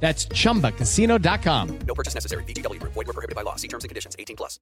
[0.00, 1.78] That's chumbacasino.com.
[1.86, 2.44] No purchase necessary.
[2.44, 2.80] BGW.
[2.82, 3.56] Void were prohibited by law.
[3.56, 4.14] See terms and conditions.
[4.18, 4.60] 18 plus.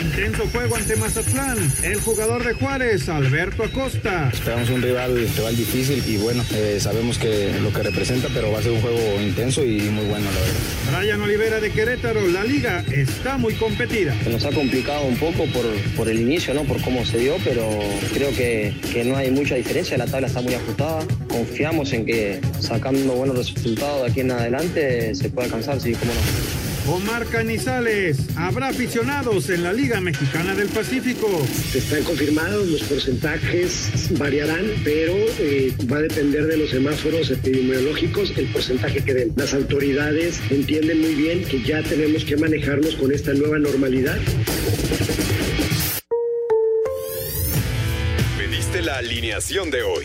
[0.00, 1.58] Intenso juego ante Mazatlán.
[1.82, 4.30] El jugador de Juárez, Alberto Acosta.
[4.32, 8.58] Esperamos un rival, rival difícil y bueno, eh, sabemos que lo que representa, pero va
[8.58, 10.98] a ser un juego intenso y muy bueno, la verdad.
[10.98, 12.26] Brian Olivera de Querétaro.
[12.28, 14.14] La liga está muy competida.
[14.24, 16.64] Se nos ha complicado un poco por, por el inicio, ¿no?
[16.64, 17.68] Por cómo se dio, pero
[18.12, 19.96] creo que, que no hay mucha diferencia.
[19.98, 21.04] La tabla está muy ajustada.
[21.28, 26.12] Confiamos en que sacando buenos resultados de aquí en adelante se puede alcanzar, sí, cómo
[26.12, 26.92] no.
[26.92, 28.18] Omar Canizales.
[28.36, 31.28] Habrá aficionados en la Liga Mexicana del Pacífico.
[31.74, 38.46] Están confirmados, los porcentajes variarán, pero eh, va a depender de los semáforos epidemiológicos el
[38.46, 39.32] porcentaje que den.
[39.36, 44.18] Las autoridades entienden muy bien que ya tenemos que manejarnos con esta nueva normalidad.
[48.36, 50.04] Pediste la alineación de hoy.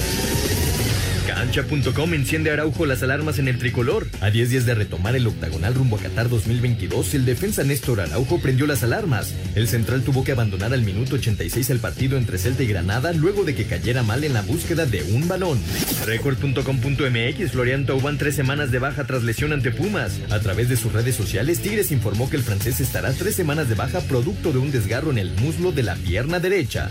[2.21, 4.07] Enciende Araujo las alarmas en el tricolor.
[4.21, 8.39] A 10 días de retomar el octagonal rumbo a Qatar 2022, el defensa Néstor Araujo
[8.39, 9.33] prendió las alarmas.
[9.53, 13.43] El central tuvo que abandonar al minuto 86 el partido entre Celta y Granada luego
[13.43, 15.59] de que cayera mal en la búsqueda de un balón.
[16.05, 20.19] Record.com.mx Florian Thauvin tres semanas de baja tras lesión ante Pumas.
[20.29, 23.75] A través de sus redes sociales, Tigres informó que el francés estará tres semanas de
[23.75, 26.89] baja producto de un desgarro en el muslo de la pierna derecha.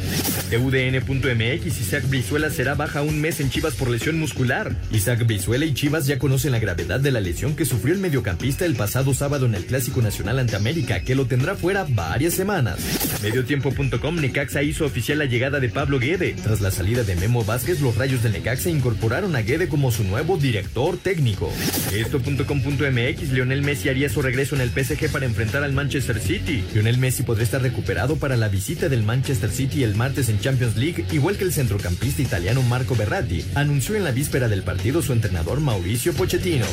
[0.50, 4.49] TUDN.mx Isaac Brizuela será baja un mes en Chivas por lesión muscular.
[4.90, 8.64] Isaac Brizuela y Chivas ya conocen la gravedad de la lesión que sufrió el mediocampista
[8.64, 12.80] el pasado sábado en el Clásico Nacional ante América, que lo tendrá fuera varias semanas.
[13.22, 16.34] Mediotiempo.com Necaxa hizo oficial la llegada de Pablo Guede.
[16.42, 20.02] Tras la salida de Memo Vázquez, los rayos del Necaxa incorporaron a Guede como su
[20.02, 21.52] nuevo director técnico.
[21.94, 26.64] Esto.com.mx Lionel Messi haría su regreso en el PSG para enfrentar al Manchester City.
[26.74, 30.76] Lionel Messi podría estar recuperado para la visita del Manchester City el martes en Champions
[30.76, 35.12] League, igual que el centrocampista italiano Marco Berratti, anunció en la víspera del partido su
[35.12, 36.64] entrenador Mauricio Pochettino.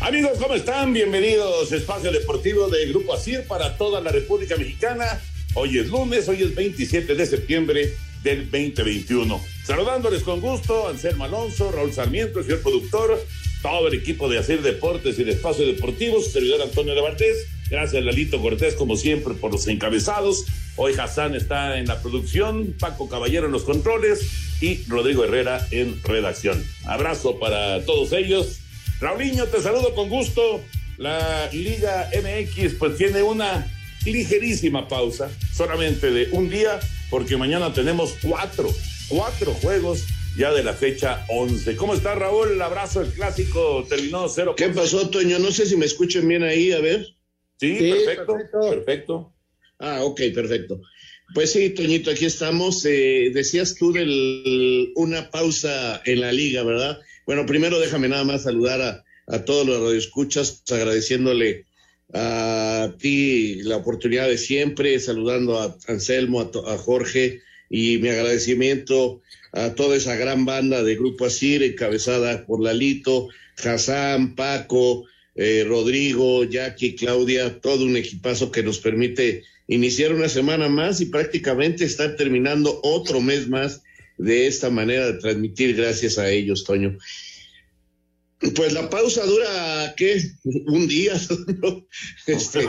[0.00, 0.92] Amigos, ¿cómo están?
[0.92, 5.20] Bienvenidos a Espacio Deportivo de Grupo ASIR para toda la República Mexicana.
[5.54, 9.40] Hoy es lunes, hoy es 27 de septiembre del 2021.
[9.64, 13.24] Saludándoles con gusto, Anselmo Alonso, Raúl Sarmiento, el señor productor,
[13.62, 17.46] todo el equipo de Hacer Deportes y de Espacio Deportivo, su servidor Antonio de Valdés.
[17.70, 20.46] Gracias, Lalito Cortés, como siempre, por los encabezados.
[20.76, 24.20] Hoy Hassan está en la producción, Paco Caballero en los controles
[24.60, 26.64] y Rodrigo Herrera en redacción.
[26.84, 28.60] Abrazo para todos ellos.
[29.00, 30.60] Raulinho, te saludo con gusto.
[30.96, 33.70] La Liga MX pues tiene una
[34.04, 36.80] ligerísima pausa, solamente de un día,
[37.10, 38.68] porque mañana tenemos cuatro,
[39.08, 40.04] cuatro juegos
[40.36, 41.76] ya de la fecha 11.
[41.76, 42.52] ¿Cómo está Raúl?
[42.52, 44.54] El abrazo, el clásico terminó cero.
[44.56, 45.38] ¿Qué pasó, Toño?
[45.38, 47.06] No sé si me escuchen bien ahí, a ver.
[47.58, 48.36] Sí, perfecto,
[48.70, 49.34] perfecto,
[49.80, 50.80] Ah, ok, perfecto.
[51.34, 52.84] Pues sí, Toñito, aquí estamos.
[52.84, 57.00] Eh, decías tú de una pausa en la liga, ¿verdad?
[57.26, 61.66] Bueno, primero déjame nada más saludar a, a todos los radioescuchas, agradeciéndole
[62.12, 69.20] a ti la oportunidad de siempre, saludando a Anselmo, a, Jorge y mi agradecimiento
[69.52, 73.28] a toda esa gran banda de Grupo Asir, encabezada por Lalito,
[73.62, 80.68] Hassan, Paco, eh, Rodrigo, Jackie, Claudia, todo un equipazo que nos permite iniciar una semana
[80.68, 83.82] más y prácticamente estar terminando otro mes más
[84.16, 86.98] de esta manera de transmitir gracias a ellos, Toño.
[88.54, 90.22] Pues la pausa dura, ¿qué?
[90.66, 91.14] Un día.
[92.26, 92.60] Este,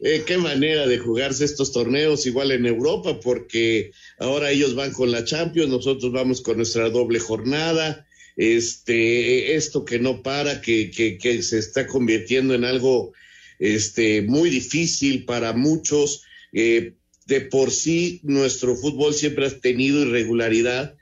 [0.00, 5.10] eh, qué manera de jugarse estos torneos igual en Europa, porque ahora ellos van con
[5.10, 8.06] la Champions, nosotros vamos con nuestra doble jornada.
[8.36, 13.12] Este, esto que no para, que, que, que se está convirtiendo en algo
[13.58, 16.24] este, muy difícil para muchos.
[16.52, 16.94] Eh,
[17.26, 20.96] de por sí, nuestro fútbol siempre ha tenido irregularidad.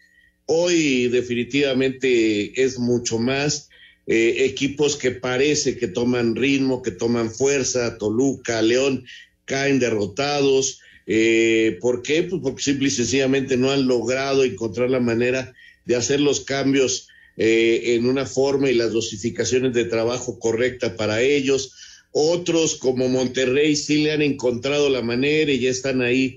[0.54, 3.70] Hoy definitivamente es mucho más.
[4.06, 9.06] Eh, equipos que parece que toman ritmo, que toman fuerza, Toluca, León,
[9.46, 10.80] caen derrotados.
[11.06, 12.24] Eh, ¿Por qué?
[12.24, 15.54] Pues porque simple y sencillamente no han logrado encontrar la manera
[15.86, 17.08] de hacer los cambios
[17.38, 21.72] eh, en una forma y las dosificaciones de trabajo correcta para ellos.
[22.10, 26.36] Otros como Monterrey sí le han encontrado la manera y ya están ahí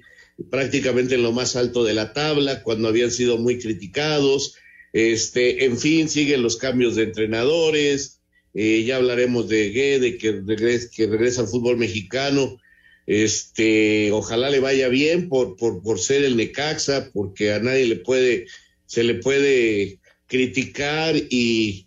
[0.49, 4.55] prácticamente en lo más alto de la tabla cuando habían sido muy criticados.
[4.93, 8.21] Este, en fin, siguen los cambios de entrenadores.
[8.53, 12.57] Eh, ya hablaremos de Guede, que regresa, que regresa al fútbol mexicano.
[13.07, 17.97] Este, ojalá le vaya bien por, por, por ser el Necaxa, porque a nadie le
[17.97, 18.47] puede,
[18.85, 21.85] se le puede criticar y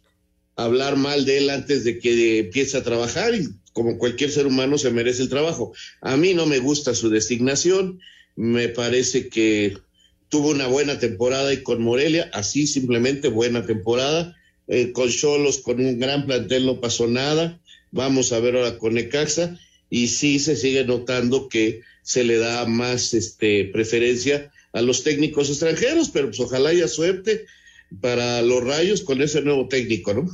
[0.56, 4.76] hablar mal de él antes de que empiece a trabajar y como cualquier ser humano
[4.76, 5.72] se merece el trabajo.
[6.00, 8.00] A mí no me gusta su designación,
[8.38, 9.76] me parece que
[10.28, 14.36] tuvo una buena temporada y con Morelia, así simplemente buena temporada.
[14.68, 17.60] Eh, con Cholos, con un gran plantel no pasó nada.
[17.90, 19.58] Vamos a ver ahora con Necaxa
[19.90, 25.50] y sí se sigue notando que se le da más este, preferencia a los técnicos
[25.50, 27.44] extranjeros, pero pues ojalá haya suerte
[28.00, 30.28] para los rayos con ese nuevo técnico, ¿no?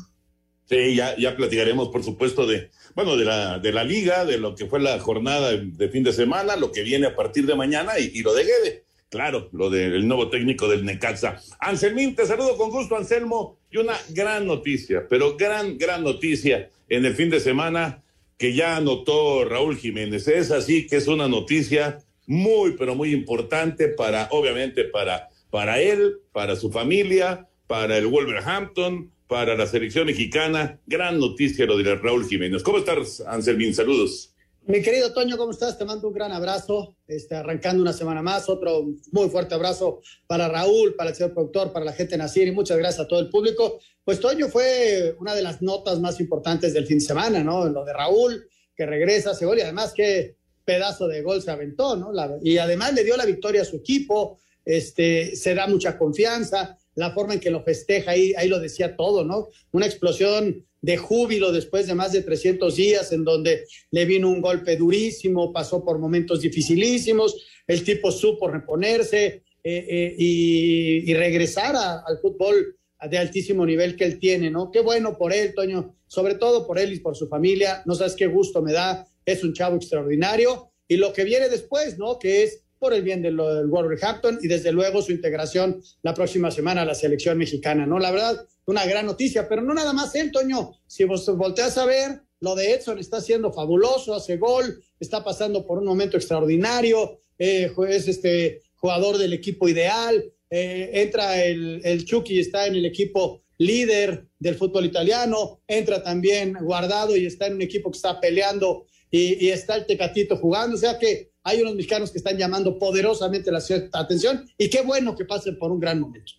[0.69, 4.55] Sí, ya, ya platicaremos, por supuesto, de, bueno, de la, de la liga, de lo
[4.55, 7.99] que fue la jornada de fin de semana, lo que viene a partir de mañana
[7.99, 8.85] y, y lo de Guede.
[9.09, 11.41] Claro, lo del nuevo técnico del Necaxa.
[11.61, 13.59] Anselmín, te saludo con gusto, Anselmo.
[13.71, 18.03] Y una gran noticia, pero gran, gran noticia en el fin de semana
[18.39, 20.27] que ya anotó Raúl Jiménez.
[20.27, 26.17] Es así que es una noticia muy, pero muy importante para, obviamente, para, para él,
[26.33, 30.79] para su familia, para el Wolverhampton, para la selección mexicana.
[30.87, 32.63] Gran noticia lo de Raúl Jiménez.
[32.63, 33.75] ¿Cómo estás, Anselmín?
[33.75, 34.33] Saludos.
[34.65, 35.77] Mi querido Toño, ¿cómo estás?
[35.77, 40.49] Te mando un gran abrazo, este, arrancando una semana más, otro muy fuerte abrazo para
[40.49, 43.29] Raúl, para el señor productor, para la gente de y muchas gracias a todo el
[43.29, 43.81] público.
[44.05, 47.69] Pues Toño fue una de las notas más importantes del fin de semana, ¿no?
[47.69, 48.47] Lo de Raúl,
[48.77, 52.13] que regresa a y además qué pedazo de gol se aventó, ¿no?
[52.13, 56.79] La, y además le dio la victoria a su equipo, este, se da mucha confianza,
[56.95, 59.49] la forma en que lo festeja, ahí, ahí lo decía todo, ¿no?
[59.73, 64.41] Una explosión de júbilo después de más de 300 días en donde le vino un
[64.41, 72.19] golpe durísimo, pasó por momentos dificilísimos, el tipo supo reponerse eh, eh, y, regresar al
[72.21, 72.77] fútbol
[73.09, 74.71] de altísimo nivel que él tiene, ¿no?
[74.71, 78.15] Qué bueno por él, Toño, sobre todo por él y por su familia, no sabes
[78.15, 82.19] qué gusto me da, es un chavo extraordinario y lo que viene después, ¿no?
[82.19, 86.51] Que es por el bien del, del Wolverhampton y desde luego su integración la próxima
[86.51, 87.99] semana a la selección mexicana, ¿no?
[87.99, 90.73] La verdad, una gran noticia, pero no nada más él, Toño.
[90.87, 95.65] Si vos volteas a ver, lo de Edson está siendo fabuloso, hace gol, está pasando
[95.65, 102.05] por un momento extraordinario, eh, es este jugador del equipo ideal, eh, entra el, el
[102.05, 107.55] Chucky está en el equipo líder del fútbol italiano, entra también guardado y está en
[107.55, 111.61] un equipo que está peleando y, y está el Tecatito jugando, o sea que hay
[111.61, 113.63] unos mexicanos que están llamando poderosamente la
[113.93, 116.33] atención y qué bueno que pasen por un gran momento.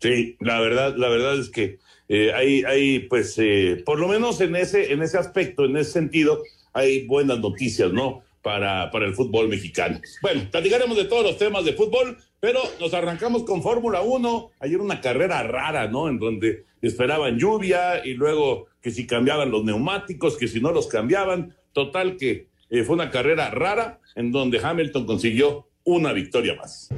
[0.00, 4.40] Sí, la verdad, la verdad es que eh, hay, hay, pues, eh, por lo menos
[4.40, 8.22] en ese, en ese aspecto, en ese sentido, hay buenas noticias, ¿no?
[8.42, 10.00] Para, para el fútbol mexicano.
[10.20, 14.50] Bueno, platicaremos de todos los temas de fútbol, pero nos arrancamos con Fórmula 1.
[14.58, 16.08] Ayer una carrera rara, ¿no?
[16.08, 20.88] En donde esperaban lluvia y luego que si cambiaban los neumáticos, que si no los
[20.88, 21.54] cambiaban.
[21.72, 26.88] Total que eh, fue una carrera rara en donde Hamilton consiguió una victoria más.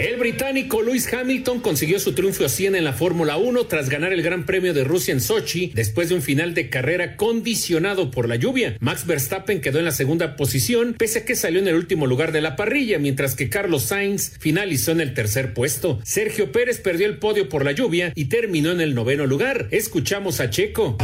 [0.00, 4.14] El británico Lewis Hamilton consiguió su triunfo a 100 en la Fórmula 1 tras ganar
[4.14, 8.26] el Gran Premio de Rusia en Sochi después de un final de carrera condicionado por
[8.26, 8.78] la lluvia.
[8.80, 12.32] Max Verstappen quedó en la segunda posición pese a que salió en el último lugar
[12.32, 16.00] de la parrilla, mientras que Carlos Sainz finalizó en el tercer puesto.
[16.02, 19.68] Sergio Pérez perdió el podio por la lluvia y terminó en el noveno lugar.
[19.70, 20.96] Escuchamos a Checo.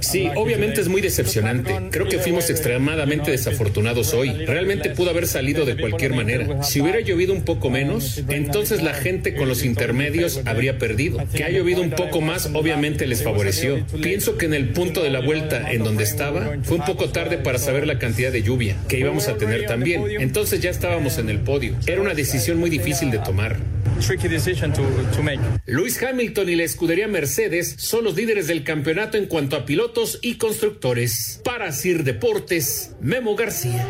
[0.00, 1.72] Sí, obviamente es muy decepcionante.
[1.92, 4.32] Creo que fuimos extremadamente desafortunados hoy.
[4.44, 6.62] Realmente pudo haber salido de cualquier manera.
[6.62, 11.18] Si hubiera llovido un poco menos, entonces la gente con los intermedios habría perdido.
[11.34, 13.84] Que ha llovido un poco más obviamente les favoreció.
[14.02, 17.38] Pienso que en el punto de la vuelta en donde estaba fue un poco tarde
[17.38, 20.04] para saber la cantidad de lluvia que íbamos a tener también.
[20.20, 21.74] Entonces ya estábamos en el podio.
[21.86, 23.58] Era una decisión muy difícil de tomar.
[24.00, 24.82] tricky decision to,
[25.14, 25.40] to make.
[25.66, 30.18] Lewis Hamilton y la escudería Mercedes son los líderes del campeonato en cuanto a pilotos
[30.22, 31.40] y constructores.
[31.44, 33.86] Para Sir Deportes, Memo García.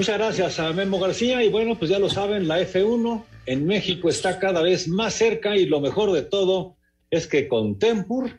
[0.00, 4.08] Muchas gracias a Memo García y bueno, pues ya lo saben, la F1 en México
[4.08, 6.74] está cada vez más cerca y lo mejor de todo
[7.10, 8.30] es que con Tempur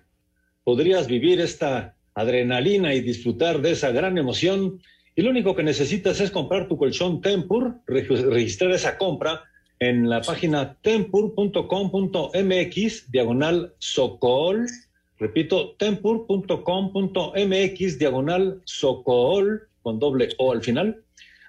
[0.63, 4.82] podrías vivir esta adrenalina y disfrutar de esa gran emoción.
[5.15, 9.44] Y lo único que necesitas es comprar tu colchón Tempur, registrar esa compra
[9.77, 14.65] en la página tempur.com.mx diagonal Socol,
[15.20, 21.03] repito, tempur.com.mx diagonal Socol con doble O al final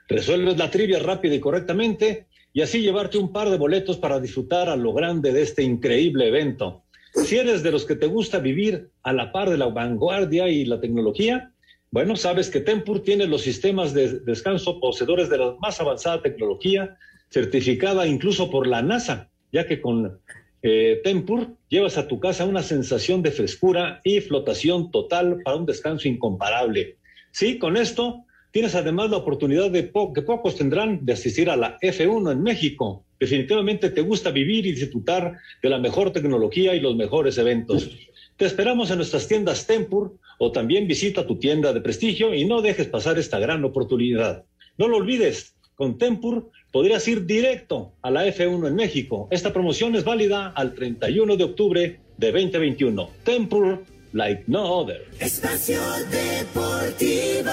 [0.09, 4.69] Resuelves la trivia rápida y correctamente y así llevarte un par de boletos para disfrutar
[4.69, 6.83] a lo grande de este increíble evento.
[7.15, 10.65] Si eres de los que te gusta vivir a la par de la vanguardia y
[10.65, 11.53] la tecnología,
[11.91, 16.97] bueno, sabes que Tempur tiene los sistemas de descanso poseedores de la más avanzada tecnología,
[17.31, 20.19] certificada incluso por la NASA, ya que con
[20.63, 25.67] eh, Tempur llevas a tu casa una sensación de frescura y flotación total para un
[25.67, 26.97] descanso incomparable.
[27.31, 31.79] Sí, con esto Tienes además la oportunidad de que pocos tendrán de asistir a la
[31.81, 33.07] F1 en México.
[33.19, 37.91] Definitivamente te gusta vivir y disfrutar de la mejor tecnología y los mejores eventos.
[38.37, 42.61] Te esperamos en nuestras tiendas Tempur o también visita tu tienda de prestigio y no
[42.61, 44.45] dejes pasar esta gran oportunidad.
[44.77, 49.29] No lo olvides, con Tempur podrías ir directo a la F1 en México.
[49.31, 53.11] Esta promoción es válida al 31 de octubre de 2021.
[53.25, 53.83] Tempur,
[54.13, 55.07] like no other.
[55.21, 55.81] Espacio
[56.11, 57.51] Deportivo.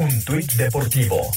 [0.00, 1.30] Un tuit deportivo.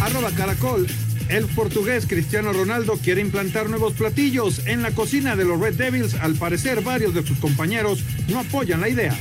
[0.00, 0.88] Arroba Caracol.
[1.28, 6.14] El portugués Cristiano Ronaldo quiere implantar nuevos platillos en la cocina de los Red Devils.
[6.14, 9.16] Al parecer, varios de sus compañeros no apoyan la idea.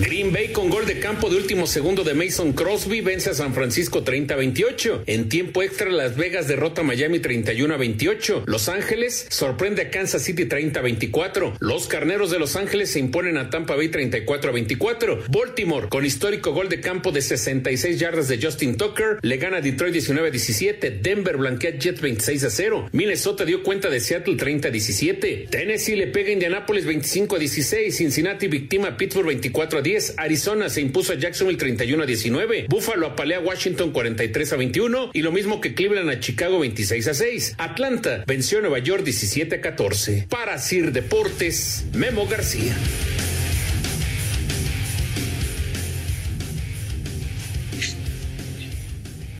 [0.00, 3.54] Green Bay con gol de campo de último segundo de Mason Crosby vence a San
[3.54, 5.04] Francisco 30-28.
[5.06, 8.42] En tiempo extra Las Vegas derrota a Miami 31-28.
[8.46, 11.58] Los Ángeles sorprende a Kansas City 30-24.
[11.60, 15.28] Los Carneros de Los Ángeles se imponen a Tampa Bay 34-24.
[15.28, 19.60] Baltimore con histórico gol de campo de 66 yardas de Justin Tucker le gana a
[19.60, 21.02] Detroit 19-17.
[21.02, 22.88] Denver blanquea Jets 26-0.
[22.90, 25.50] Minnesota dio cuenta de Seattle 30-17.
[25.50, 27.92] Tennessee le pega a Indianapolis 25-16.
[27.92, 30.14] Cincinnati victima a Pittsburgh 24 10.
[30.16, 32.66] Arizona se impuso a Jacksonville 31 a 19.
[32.68, 35.10] Buffalo apalea a Washington 43 a 21.
[35.12, 37.54] Y lo mismo que Cleveland a Chicago 26 a 6.
[37.58, 40.26] Atlanta venció a Nueva York 17 a 14.
[40.28, 42.76] Para Sir Deportes, Memo García.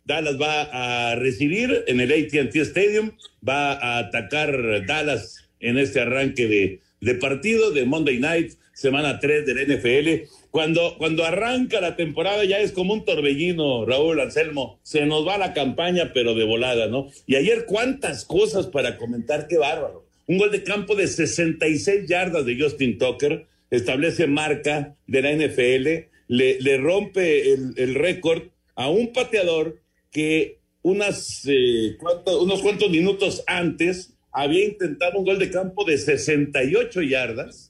[0.04, 3.12] Dallas va a recibir en el ATT Stadium,
[3.46, 8.52] va a atacar Dallas en este arranque de, de partido de Monday Night
[8.84, 10.28] semana 3 del NFL.
[10.50, 14.78] Cuando, cuando arranca la temporada ya es como un torbellino, Raúl Anselmo.
[14.82, 17.08] Se nos va la campaña, pero de volada, ¿no?
[17.26, 20.06] Y ayer cuántas cosas para comentar, qué bárbaro.
[20.26, 26.08] Un gol de campo de 66 yardas de Justin Tucker, establece marca de la NFL,
[26.28, 28.42] le, le rompe el, el récord
[28.74, 31.96] a un pateador que unas, eh,
[32.40, 37.63] unos cuantos minutos antes había intentado un gol de campo de 68 yardas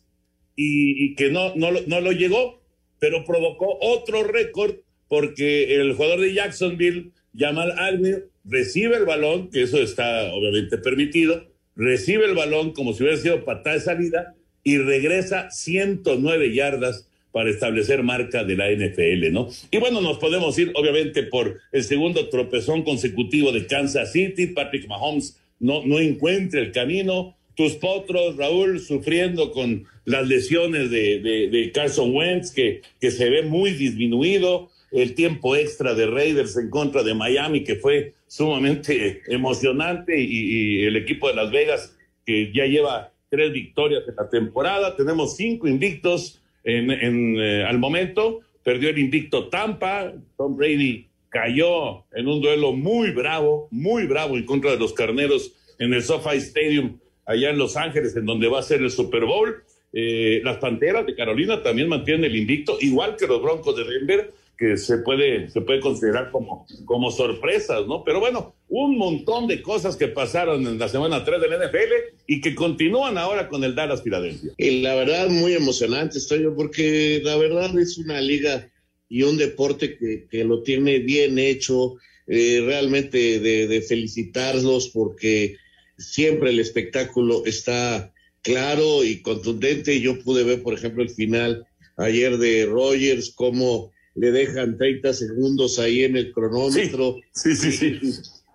[0.57, 2.61] y, que no, no, no lo llegó,
[2.99, 4.77] pero provocó otro récord
[5.09, 11.47] porque el jugador de Jacksonville, Jamal Agnew, recibe el balón, que eso está obviamente permitido,
[11.77, 17.51] recibe el balón como si hubiera sido patada de salida y regresa 109 yardas para
[17.51, 19.49] establecer marca de la NFL, ¿no?
[19.71, 24.87] Y bueno, nos podemos ir obviamente por el segundo tropezón consecutivo de Kansas City, Patrick
[24.87, 31.73] Mahomes no, no encuentra el camino, tus potros, Raúl, sufriendo con las lesiones de, de,
[31.73, 37.03] Carson Wentz, que, que se ve muy disminuido, el tiempo extra de Raiders en contra
[37.03, 41.97] de Miami, que fue sumamente emocionante, y, el equipo de Las Vegas,
[42.27, 47.79] que ya lleva tres victorias en la temporada, tenemos cinco invictos en, en eh, al
[47.79, 54.37] momento, perdió el invicto Tampa, Tom Brady cayó en un duelo muy bravo, muy bravo
[54.37, 58.49] en contra de los carneros en el SoFi Stadium allá en Los Ángeles, en donde
[58.49, 59.62] va a ser el Super Bowl.
[59.93, 64.33] Eh, las Panteras de Carolina también mantienen el invicto, igual que los Broncos de Denver,
[64.59, 68.04] que se puede, se puede considerar como, como sorpresas, ¿no?
[68.04, 71.93] Pero bueno, un montón de cosas que pasaron en la semana 3 del NFL
[72.26, 74.52] y que continúan ahora con el Dallas Filadelfia.
[74.57, 78.69] Y la verdad, muy emocionante estoy porque la verdad es una liga
[79.09, 85.57] y un deporte que, que lo tiene bien hecho, eh, realmente de felicitarlos porque
[85.99, 90.01] siempre el espectáculo está claro y contundente.
[90.01, 95.79] Yo pude ver, por ejemplo, el final ayer de Rogers, cómo le dejan 30 segundos
[95.79, 97.17] ahí en el cronómetro.
[97.33, 97.99] Sí, sí, sí.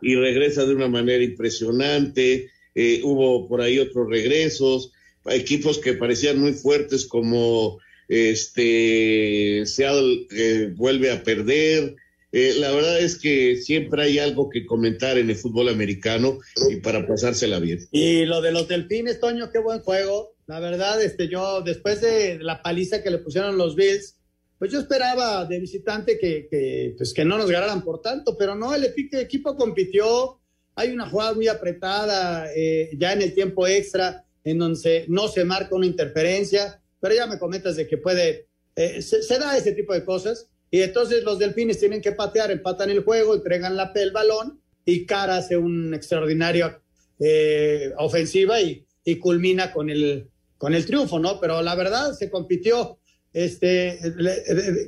[0.02, 2.50] Y, y regresa de una manera impresionante.
[2.76, 4.92] Eh, hubo por ahí otros regresos,
[5.26, 11.96] equipos que parecían muy fuertes como este Seattle eh, vuelve a perder.
[12.32, 16.78] Eh, la verdad es que siempre hay algo que comentar en el fútbol americano y
[16.78, 17.80] para pasársela bien.
[17.92, 20.36] Y lo de los delfines, Toño, qué buen juego.
[20.46, 24.16] La verdad, este, yo, después de la paliza que le pusieron los Bills,
[24.60, 28.56] pues yo esperaba de visitante que, que, pues que no nos ganaran por tanto, pero
[28.56, 30.40] no, el equipo compitió.
[30.76, 35.46] Hay una jugada muy apretada eh, ya en el tiempo extra, en donde no se
[35.46, 39.72] marca una interferencia, pero ya me comentas de que puede, eh, se, se, da ese
[39.72, 40.50] tipo de cosas.
[40.72, 45.06] Y entonces los delfines tienen que patear, empatan el juego, entregan la, el balón y
[45.06, 46.82] Cara hace un extraordinario
[47.20, 51.40] eh, ofensiva y, y culmina con el, con el triunfo, ¿no?
[51.40, 53.00] Pero la verdad se compitió.
[53.32, 54.00] Este,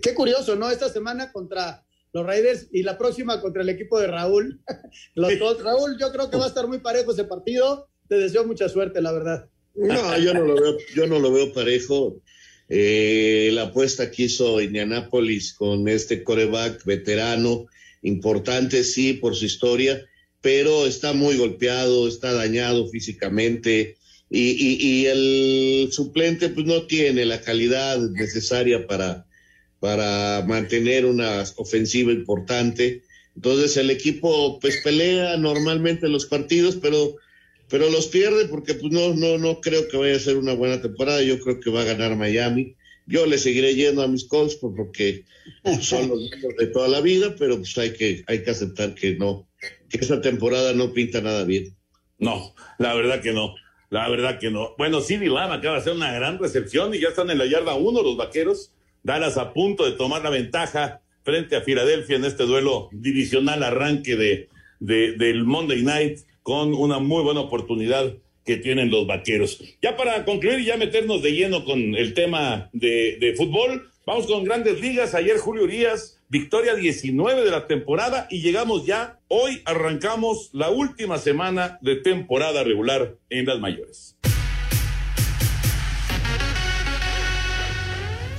[0.02, 0.70] qué curioso, ¿no?
[0.70, 1.84] Esta semana contra
[2.14, 4.62] los Raiders y la próxima contra el equipo de Raúl.
[5.16, 7.88] Los dos, Raúl, yo creo que va a estar muy parejo ese partido.
[8.08, 9.50] Te deseo mucha suerte, la verdad.
[9.76, 12.18] No, yo no lo veo, yo no lo veo parejo.
[12.74, 17.66] Eh, la apuesta que hizo Indianápolis con este coreback veterano,
[18.02, 20.02] importante, sí, por su historia,
[20.40, 23.98] pero está muy golpeado, está dañado físicamente
[24.30, 29.26] y, y, el suplente pues no tiene la calidad necesaria para,
[29.82, 33.02] para mantener una ofensiva importante.
[33.36, 37.18] Entonces el equipo pues pelea normalmente los partidos, pero,
[37.72, 40.82] pero los pierde porque pues no, no, no creo que vaya a ser una buena
[40.82, 41.24] temporada.
[41.24, 42.76] Yo creo que va a ganar Miami.
[43.08, 45.24] Yo le seguiré yendo a mis Colts porque
[45.82, 49.48] son los de toda la vida, pero pues hay que, hay que aceptar que no,
[49.90, 51.74] que esta temporada no pinta nada bien.
[52.20, 53.56] No, la verdad que no.
[53.90, 54.76] La verdad que no.
[54.78, 57.74] Bueno, Sidney Lamb acaba de hacer una gran recepción y ya están en la yarda
[57.76, 58.72] uno los vaqueros.
[59.04, 64.16] Dallas a punto de tomar la ventaja frente a Filadelfia en este duelo divisional arranque
[64.16, 64.50] de,
[64.80, 68.14] de, del Monday Night con una muy buena oportunidad
[68.46, 69.62] que tienen los vaqueros.
[69.82, 74.26] Ya para concluir y ya meternos de lleno con el tema de, de fútbol, vamos
[74.28, 75.14] con grandes ligas.
[75.14, 81.18] Ayer Julio Urias victoria 19 de la temporada y llegamos ya, hoy arrancamos la última
[81.18, 84.16] semana de temporada regular en las mayores.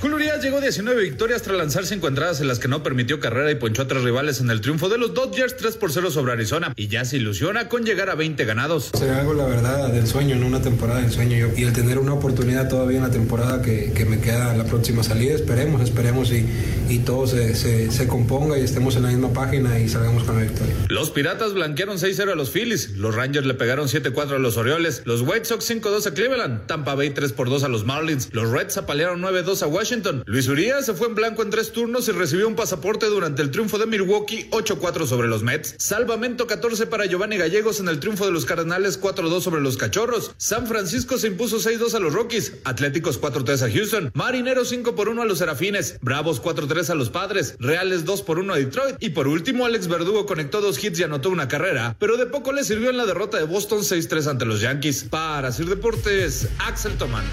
[0.03, 3.49] Julio Urias llegó 19 victorias tras lanzar cinco entradas en las que no permitió carrera
[3.51, 6.33] y ponchó a tres rivales en el triunfo de los Dodgers 3 por 0 sobre
[6.33, 8.91] Arizona y ya se ilusiona con llegar a 20 ganados.
[8.93, 11.99] Será algo la verdad del sueño, en una temporada del sueño yo, y el tener
[11.99, 16.33] una oportunidad todavía en la temporada que, que me queda la próxima salida, esperemos, esperemos
[16.33, 16.45] y,
[16.89, 20.35] y todo se, se, se, componga y estemos en la misma página y salgamos con
[20.35, 20.75] la victoria.
[20.89, 25.01] Los Piratas blanquearon 6-0 a los Phillies, los Rangers le pegaron 7-4 a los Orioles,
[25.05, 28.51] los White Sox 5-2 a Cleveland, Tampa Bay 3 por 2 a los Marlins, los
[28.51, 29.92] Reds apalearon 9-2 a Washington,
[30.25, 33.51] Luis Urias se fue en blanco en tres turnos y recibió un pasaporte durante el
[33.51, 35.75] triunfo de Milwaukee 8-4 sobre los Mets.
[35.77, 40.33] Salvamento 14 para Giovanni Gallegos en el triunfo de los Cardenales 4-2 sobre los Cachorros.
[40.37, 42.53] San Francisco se impuso 6-2 a los Rockies.
[42.63, 44.11] Atléticos 4-3 a Houston.
[44.15, 45.99] Marineros 5 1 a los Serafines.
[46.01, 47.55] Bravos 4-3 a los Padres.
[47.59, 48.95] Reales 2 1 a Detroit.
[48.99, 52.51] Y por último, Alex Verdugo conectó dos hits y anotó una carrera, pero de poco
[52.51, 55.03] le sirvió en la derrota de Boston 6-3 ante los Yankees.
[55.03, 57.25] Para Sir Deportes, Axel Toman.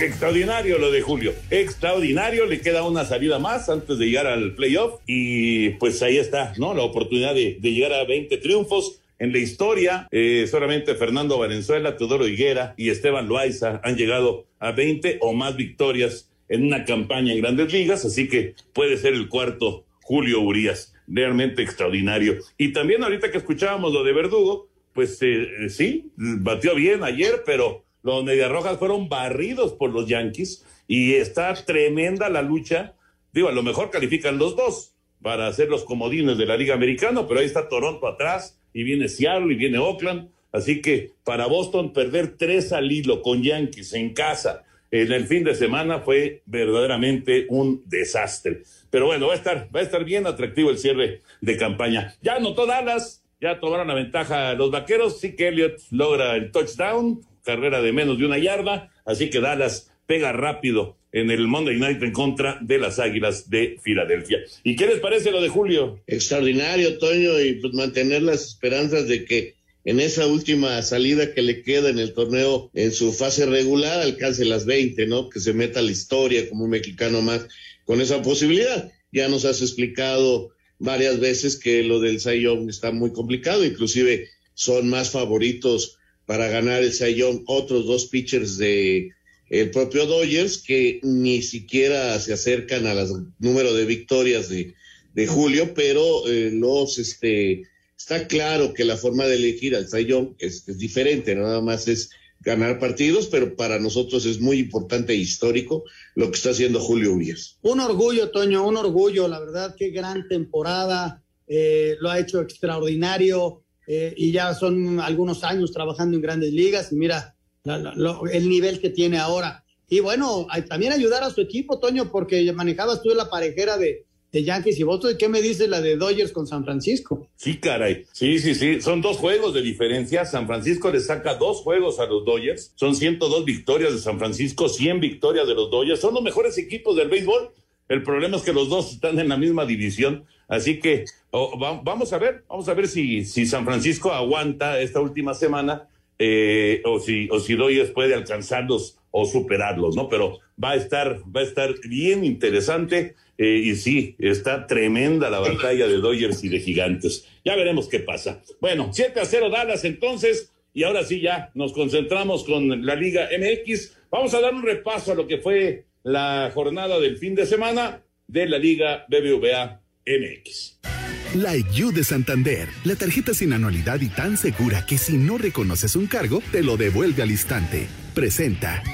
[0.00, 1.32] Extraordinario lo de Julio.
[1.50, 2.46] Extraordinario.
[2.46, 5.00] Le queda una salida más antes de llegar al playoff.
[5.06, 6.74] Y pues ahí está, ¿no?
[6.74, 9.00] La oportunidad de, llegar a 20 triunfos.
[9.20, 14.72] En la historia, eh, solamente Fernando Valenzuela, Teodoro Higuera y Esteban Loaiza han llegado a
[14.72, 18.04] 20 o más victorias en una campaña en grandes ligas.
[18.04, 20.92] Así que puede ser el cuarto Julio Urias.
[21.06, 22.38] Realmente extraordinario.
[22.58, 27.83] Y también ahorita que escuchábamos lo de Verdugo, pues eh, sí, batió bien ayer, pero
[28.04, 32.94] los Mediarrojas fueron barridos por los Yankees y está tremenda la lucha.
[33.32, 37.26] Digo, a lo mejor califican los dos para ser los comodines de la Liga Americana,
[37.26, 40.28] pero ahí está Toronto atrás y viene Seattle y viene Oakland.
[40.52, 44.64] Así que para Boston perder tres al hilo con Yankees en casa
[44.94, 48.62] en el fin de semana fue verdaderamente un desastre.
[48.90, 52.14] Pero bueno, va a estar, va a estar bien atractivo el cierre de campaña.
[52.22, 57.22] Ya anotó Dallas, ya tomaron la ventaja los vaqueros, sí que Elliott logra el touchdown,
[57.44, 62.02] carrera de menos de una yarda, así que Dallas pega rápido en el Monday Night
[62.02, 64.38] en contra de las Águilas de Filadelfia.
[64.64, 66.02] ¿Y qué les parece lo de Julio?
[66.06, 69.54] Extraordinario, Toño, y pues mantener las esperanzas de que
[69.84, 74.44] en esa última salida que le queda en el torneo en su fase regular alcance
[74.44, 75.28] las 20, ¿no?
[75.28, 77.46] Que se meta a la historia como un mexicano más
[77.84, 78.90] con esa posibilidad.
[79.12, 84.88] Ya nos has explicado varias veces que lo del Sayón está muy complicado, inclusive son
[84.88, 89.10] más favoritos para ganar el Sayón otros dos pitchers de,
[89.50, 94.74] el propio Dodgers, que ni siquiera se acercan a los número de victorias de,
[95.14, 97.62] de Julio, pero eh, los, este,
[97.96, 102.10] está claro que la forma de elegir al Young es, es diferente, nada más es
[102.40, 105.84] ganar partidos, pero para nosotros es muy importante e histórico
[106.14, 107.58] lo que está haciendo Julio Urias.
[107.62, 113.63] Un orgullo, Toño, un orgullo, la verdad, qué gran temporada, eh, lo ha hecho extraordinario
[113.86, 118.26] eh, y ya son algunos años trabajando en grandes ligas y mira la, la, lo,
[118.26, 119.64] el nivel que tiene ahora.
[119.88, 124.04] Y bueno, hay, también ayudar a su equipo, Toño, porque manejabas tú la parejera de,
[124.34, 124.82] de Yankees y.
[124.82, 127.28] ¿Y qué me dices la de Dodgers con San Francisco?
[127.36, 128.04] Sí, caray.
[128.12, 128.80] Sí, sí, sí.
[128.80, 130.26] Son dos juegos de diferencia.
[130.26, 132.72] San Francisco le saca dos juegos a los Dodgers.
[132.74, 136.00] Son 102 victorias de San Francisco, 100 victorias de los Dodgers.
[136.00, 137.50] Son los mejores equipos del béisbol.
[137.88, 140.24] El problema es que los dos están en la misma división.
[140.48, 145.00] Así que oh, va, vamos a ver, vamos a ver si, San Francisco aguanta esta
[145.00, 150.08] última semana eh, o si, o puede alcanzarlos o superarlos, ¿no?
[150.08, 153.14] Pero va a estar, va a estar bien interesante.
[153.36, 157.26] Eh, y sí, está tremenda la batalla de Dodgers y de Gigantes.
[157.44, 158.42] Ya veremos qué pasa.
[158.60, 163.28] Bueno, 7 a 0 Dallas entonces, y ahora sí ya nos concentramos con la Liga
[163.36, 163.96] MX.
[164.10, 168.02] Vamos a dar un repaso a lo que fue la jornada del fin de semana
[168.28, 170.93] de la Liga BBVA MX.
[171.34, 175.96] La IU de Santander, la tarjeta sin anualidad y tan segura que si no reconoces
[175.96, 177.88] un cargo, te lo devuelve al instante.
[178.14, 178.84] Presenta.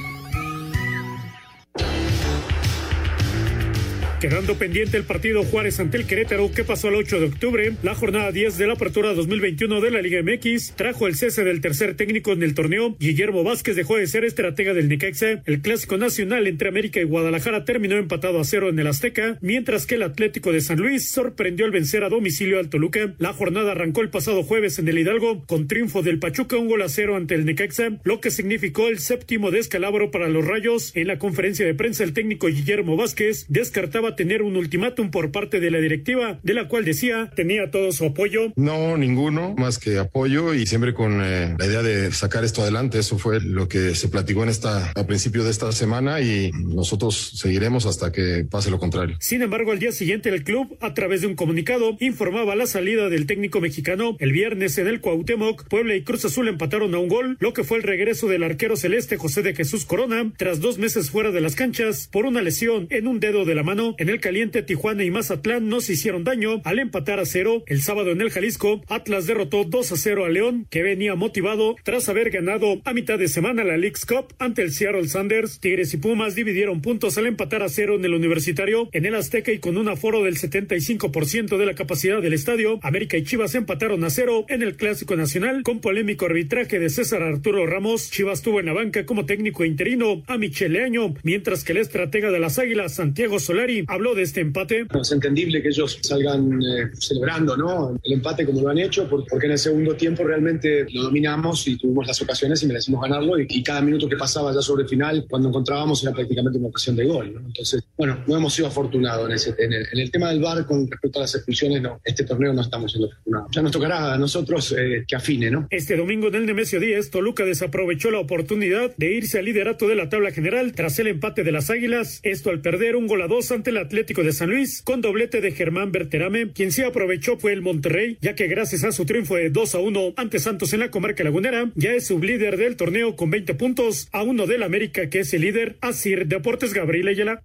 [4.20, 7.94] Quedando pendiente el partido Juárez ante el Querétaro que pasó el 8 de octubre, la
[7.94, 11.94] jornada 10 de la apertura 2021 de la Liga MX trajo el cese del tercer
[11.94, 12.94] técnico en el torneo.
[13.00, 15.40] Guillermo Vázquez dejó de ser estratega del Necaxa.
[15.46, 19.87] El clásico nacional entre América y Guadalajara terminó empatado a cero en el Azteca, mientras
[19.87, 23.14] que el Atlético de San Luis sorprendió al vencer a domicilio al Toluca.
[23.16, 26.83] La jornada arrancó el pasado jueves en el Hidalgo con triunfo del Pachuca un gol
[26.83, 30.94] a cero ante el Necaxa, lo que significó el séptimo descalabro para los Rayos.
[30.94, 35.61] En la conferencia de prensa el técnico Guillermo Vázquez descartaba tener un ultimátum por parte
[35.61, 38.53] de la directiva, de la cual decía tenía todo su apoyo.
[38.57, 42.99] No, ninguno, más que apoyo y siempre con eh, la idea de sacar esto adelante.
[42.99, 47.33] Eso fue lo que se platicó en esta, a principio de esta semana y nosotros
[47.37, 49.16] seguiremos hasta que pase lo contrario.
[49.20, 53.09] Sin embargo, al día siguiente el club, a través de un comunicado, informaba la salida
[53.09, 54.16] del técnico mexicano.
[54.18, 57.64] El viernes en el Cuauhtémoc, Puebla y Cruz Azul empataron a un gol, lo que
[57.64, 61.40] fue el regreso del arquero celeste José de Jesús Corona, tras dos meses fuera de
[61.40, 63.94] las canchas por una lesión en un dedo de la mano.
[64.01, 67.65] En el caliente, Tijuana y Mazatlán no se hicieron daño al empatar a cero.
[67.67, 71.77] El sábado en el Jalisco, Atlas derrotó 2 a 0 a León, que venía motivado
[71.83, 75.61] tras haber ganado a mitad de semana la League's Cup ante el Seattle Sanders.
[75.61, 79.53] Tigres y Pumas dividieron puntos al empatar a cero en el Universitario, en el Azteca
[79.53, 82.81] y con un aforo del 75% de la capacidad del estadio.
[82.81, 87.23] América y Chivas empataron a cero en el Clásico Nacional con polémico arbitraje de César
[87.23, 88.11] Arturo Ramos.
[88.11, 92.31] Chivas tuvo en la banca como técnico interino a Michele Año, mientras que el estratega
[92.31, 94.87] de las Águilas, Santiago Solari, habló de este empate.
[95.00, 97.98] Es entendible que ellos salgan eh, celebrando ¿no?
[98.03, 101.76] el empate como lo han hecho, porque en el segundo tiempo realmente lo dominamos y
[101.76, 103.38] tuvimos las ocasiones y merecimos ganarlo.
[103.38, 106.68] Y, y cada minuto que pasaba ya sobre el final, cuando encontrábamos, era prácticamente una
[106.68, 107.35] ocasión de gol.
[107.35, 107.40] ¿no?
[107.40, 110.64] Entonces, bueno, no hemos sido afortunados en, ese, en, el, en el tema del VAR
[110.66, 111.83] con respecto a las expulsiones.
[111.83, 113.48] No, este torneo no estamos siendo afortunados.
[113.53, 115.66] Ya nos tocará a nosotros eh, que afine, ¿no?
[115.70, 119.96] Este domingo en el Nemesio 10, Toluca desaprovechó la oportunidad de irse al liderato de
[119.96, 122.20] la tabla general tras el empate de las Águilas.
[122.22, 125.40] Esto al perder un gol a dos ante el Atlético de San Luis con doblete
[125.40, 126.53] de Germán Berterame.
[126.53, 129.79] Quien sí aprovechó fue el Monterrey, ya que gracias a su triunfo de 2 a
[129.79, 134.09] 1 ante Santos en la comarca lagunera, ya es sublíder del torneo con 20 puntos
[134.12, 135.77] a uno del América que es el líder.
[135.81, 137.43] Asir Deportes Gabriel Ayala.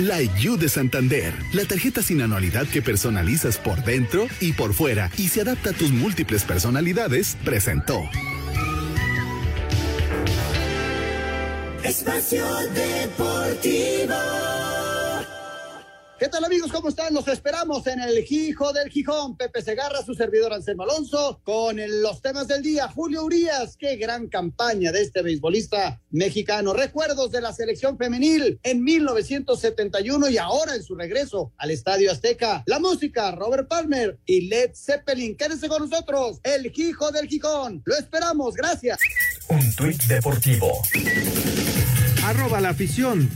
[0.00, 5.10] La IU de Santander, la tarjeta sin anualidad que personalizas por dentro y por fuera
[5.16, 8.02] y se adapta a tus múltiples personalidades, presentó.
[11.84, 14.14] Espacio Deportivo.
[16.18, 16.70] ¿Qué tal amigos?
[16.70, 17.12] ¿Cómo están?
[17.12, 19.36] Los esperamos en el Gijo del Gijón.
[19.36, 22.88] Pepe Segarra, su servidor Anselmo Alonso, con el- los temas del día.
[22.88, 26.72] Julio Urias, qué gran campaña de este beisbolista mexicano.
[26.72, 32.62] Recuerdos de la selección femenil en 1971 y ahora en su regreso al Estadio Azteca.
[32.66, 35.36] La música, Robert Palmer y Led Zeppelin.
[35.36, 37.82] Quédense con nosotros, el Gijo del Gijón.
[37.84, 38.98] Lo esperamos, gracias.
[39.48, 40.80] Un tuit deportivo.
[42.24, 43.28] Arroba la afición.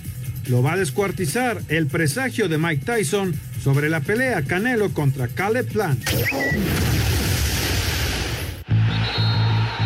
[0.48, 5.70] Lo va a descuartizar el presagio de Mike Tyson sobre la pelea Canelo contra Caleb
[5.70, 6.02] Plant.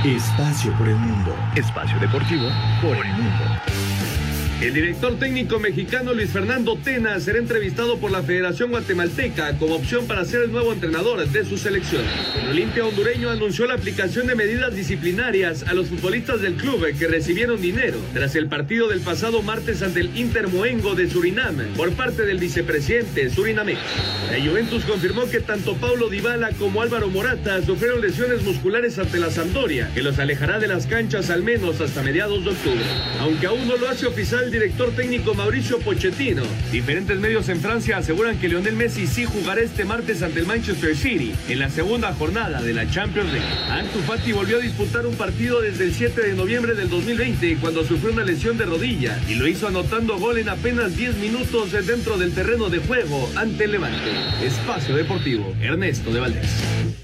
[0.04, 1.36] Espacio por el mundo.
[1.56, 2.48] Espacio deportivo
[2.80, 3.71] por el mundo.
[4.62, 10.06] El director técnico mexicano Luis Fernando Tena será entrevistado por la Federación Guatemalteca como opción
[10.06, 12.04] para ser el nuevo entrenador de su selección.
[12.40, 17.08] El Olimpia hondureño anunció la aplicación de medidas disciplinarias a los futbolistas del club que
[17.08, 21.90] recibieron dinero tras el partido del pasado martes ante el Inter Moengo de Surinam por
[21.94, 23.78] parte del vicepresidente surinamés.
[24.30, 29.32] La Juventus confirmó que tanto Paulo Dybala como Álvaro Morata sufrieron lesiones musculares ante la
[29.32, 32.84] Sampdoria, que los alejará de las canchas al menos hasta mediados de octubre.
[33.18, 38.38] Aunque aún no lo hace oficial director técnico Mauricio Pochettino, diferentes medios en Francia aseguran
[38.38, 42.60] que Lionel Messi sí jugará este martes ante el Manchester City en la segunda jornada
[42.60, 43.48] de la Champions League.
[43.70, 47.82] Ansu Fati volvió a disputar un partido desde el 7 de noviembre del 2020 cuando
[47.82, 52.18] sufrió una lesión de rodilla y lo hizo anotando gol en apenas 10 minutos dentro
[52.18, 54.10] del terreno de juego ante el Levante.
[54.44, 56.50] Espacio Deportivo, Ernesto de Valdés.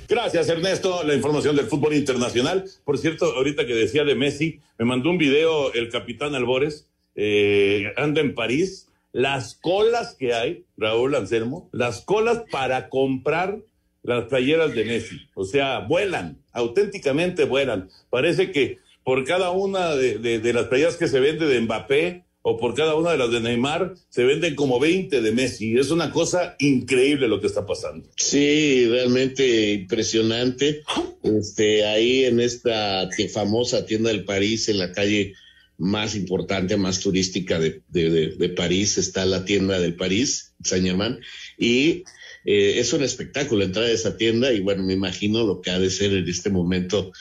[0.08, 1.02] Gracias, Ernesto.
[1.04, 2.64] La información del fútbol internacional.
[2.84, 6.88] Por cierto, ahorita que decía de Messi, me mandó un video el capitán Albores,
[7.20, 8.86] eh, anda en París.
[9.12, 13.58] Las colas que hay, Raúl Anselmo, las colas para comprar
[14.02, 15.16] las playeras de Messi.
[15.34, 17.88] O sea, vuelan, auténticamente vuelan.
[18.10, 22.24] Parece que por cada una de, de, de las playeras que se vende de Mbappé,
[22.42, 25.76] o por cada una de las de Neymar se venden como 20 de Messi.
[25.76, 28.08] Es una cosa increíble lo que está pasando.
[28.16, 30.82] Sí, realmente impresionante.
[31.22, 35.34] Este, ahí en esta famosa tienda del París, en la calle
[35.78, 40.84] más importante, más turística de, de, de, de París, está la tienda del París, Saint
[40.84, 41.18] Germain,
[41.56, 42.04] y
[42.44, 45.78] eh, es un espectáculo entrar a esa tienda y bueno, me imagino lo que ha
[45.78, 47.12] de ser en este momento,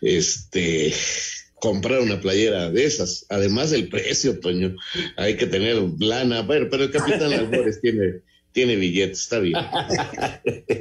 [0.00, 0.92] este,
[1.54, 3.24] comprar una playera de esas.
[3.28, 4.74] Además del precio, Toño,
[5.16, 6.42] hay que tener lana.
[6.42, 8.22] Bueno, pero el capitán Albores tiene,
[8.52, 9.56] tiene billetes, está bien.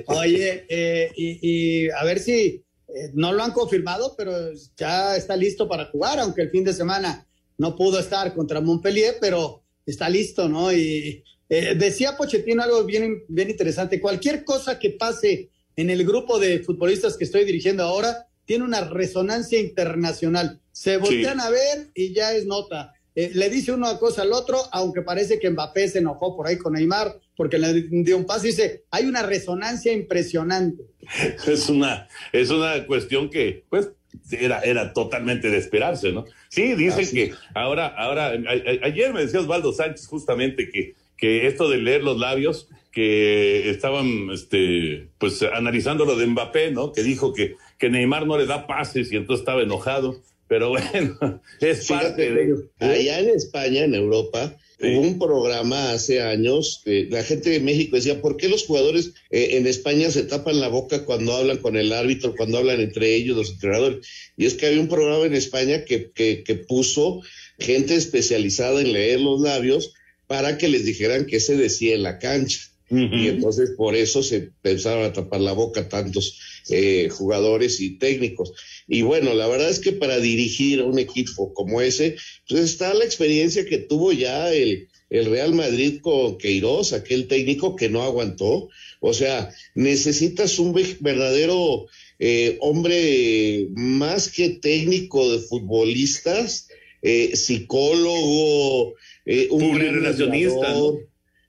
[0.08, 2.64] Oye, eh, y, y, a ver si
[2.96, 4.32] eh, no lo han confirmado, pero
[4.78, 7.28] ya está listo para jugar, aunque el fin de semana
[7.58, 10.72] no pudo estar contra Montpellier, pero está listo, ¿no?
[10.74, 14.00] Y eh, decía Pochettino algo bien, bien interesante.
[14.00, 18.82] Cualquier cosa que pase en el grupo de futbolistas que estoy dirigiendo ahora tiene una
[18.82, 20.60] resonancia internacional.
[20.72, 21.46] Se voltean sí.
[21.46, 22.94] a ver y ya es nota.
[23.14, 26.58] Eh, le dice una cosa al otro, aunque parece que Mbappé se enojó por ahí
[26.58, 30.84] con Neymar porque le dio un paso dice, hay una resonancia impresionante.
[31.48, 33.90] Es una, es una cuestión que, pues,
[34.32, 36.26] era, era totalmente de esperarse, ¿no?
[36.50, 37.16] Sí, dicen Así.
[37.16, 41.78] que ahora, ahora, a, a, ayer me decía Osvaldo Sánchez justamente que, que esto de
[41.78, 46.92] leer los labios, que estaban, este, pues, analizando lo de Mbappé, ¿no?
[46.92, 51.42] Que dijo que, que Neymar no le da pases y entonces estaba enojado pero bueno,
[51.62, 52.56] es Fíjate, parte de ello.
[52.82, 54.54] Allá en España, en Europa.
[54.84, 59.14] Hubo un programa hace años, eh, la gente de México decía, ¿por qué los jugadores
[59.30, 63.16] eh, en España se tapan la boca cuando hablan con el árbitro, cuando hablan entre
[63.16, 64.08] ellos, los entrenadores?
[64.38, 67.22] Y es que había un programa en España que, que, que puso
[67.60, 69.94] gente especializada en leer los labios
[70.28, 72.62] para que les dijeran qué se decía en la cancha.
[72.90, 73.24] Uh -huh.
[73.24, 78.54] Y entonces por eso se pensaron a tapar la boca tantos eh, jugadores y técnicos.
[78.88, 82.16] Y bueno, la verdad es que para dirigir a un equipo como ese,
[82.48, 87.76] pues está la experiencia que tuvo ya el, el Real Madrid con Queiroz, aquel técnico
[87.76, 88.70] que no aguantó.
[89.02, 91.88] O sea, necesitas un verdadero
[92.20, 96.68] eh, hombre más que técnico de futbolistas,
[97.02, 98.94] eh, psicólogo,
[99.26, 100.74] eh, un relacionista.
[100.74, 101.00] ¿no?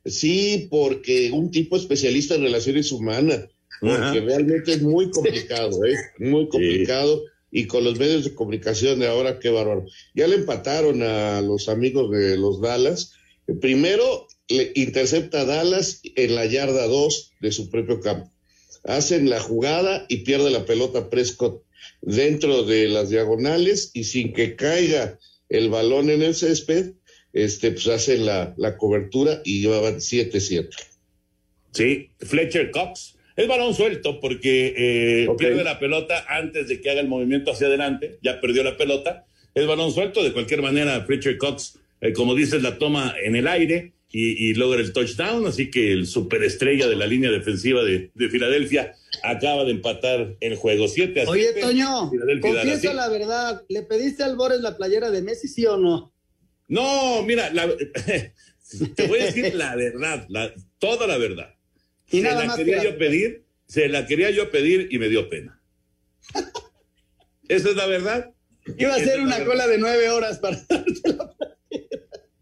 [0.04, 3.48] Sí, porque un tipo especialista en relaciones humanas,
[3.82, 5.96] porque realmente es muy complicado, ¿eh?
[6.18, 7.18] Muy complicado.
[7.18, 7.24] Sí.
[7.54, 9.84] Y con los medios de comunicación de ahora, qué bárbaro.
[10.14, 13.12] Ya le empataron a los amigos de los Dallas.
[13.60, 18.32] Primero, le intercepta a Dallas en la yarda 2 de su propio campo.
[18.84, 21.62] Hacen la jugada y pierde la pelota Prescott
[22.00, 25.18] dentro de las diagonales y sin que caiga
[25.48, 26.92] el balón en el césped,
[27.32, 30.70] este, pues hacen la, la cobertura y llevaban 7-7.
[31.72, 33.16] Sí, Fletcher Cox.
[33.36, 35.48] Es balón suelto porque eh, okay.
[35.48, 39.26] pierde la pelota antes de que haga el movimiento hacia adelante, ya perdió la pelota.
[39.54, 43.46] Es balón suelto, de cualquier manera, Fletcher Cox, eh, como dices, la toma en el
[43.46, 48.10] aire y, y, logra el touchdown, así que el superestrella de la línea defensiva de,
[48.14, 53.62] de Filadelfia acaba de empatar el juego 7 a Oye, 7, Toño, confiesa la verdad,
[53.68, 56.12] ¿le pediste al Boris la playera de Messi, sí o no?
[56.68, 57.68] No, mira, la,
[58.94, 61.54] te voy a decir la verdad, la, toda la verdad.
[62.12, 65.08] Y se nada la más quería yo pedir, se la quería yo pedir y me
[65.08, 65.60] dio pena.
[67.48, 68.30] Esa es la verdad.
[68.78, 71.34] Iba a ser una cola de nueve horas para darte la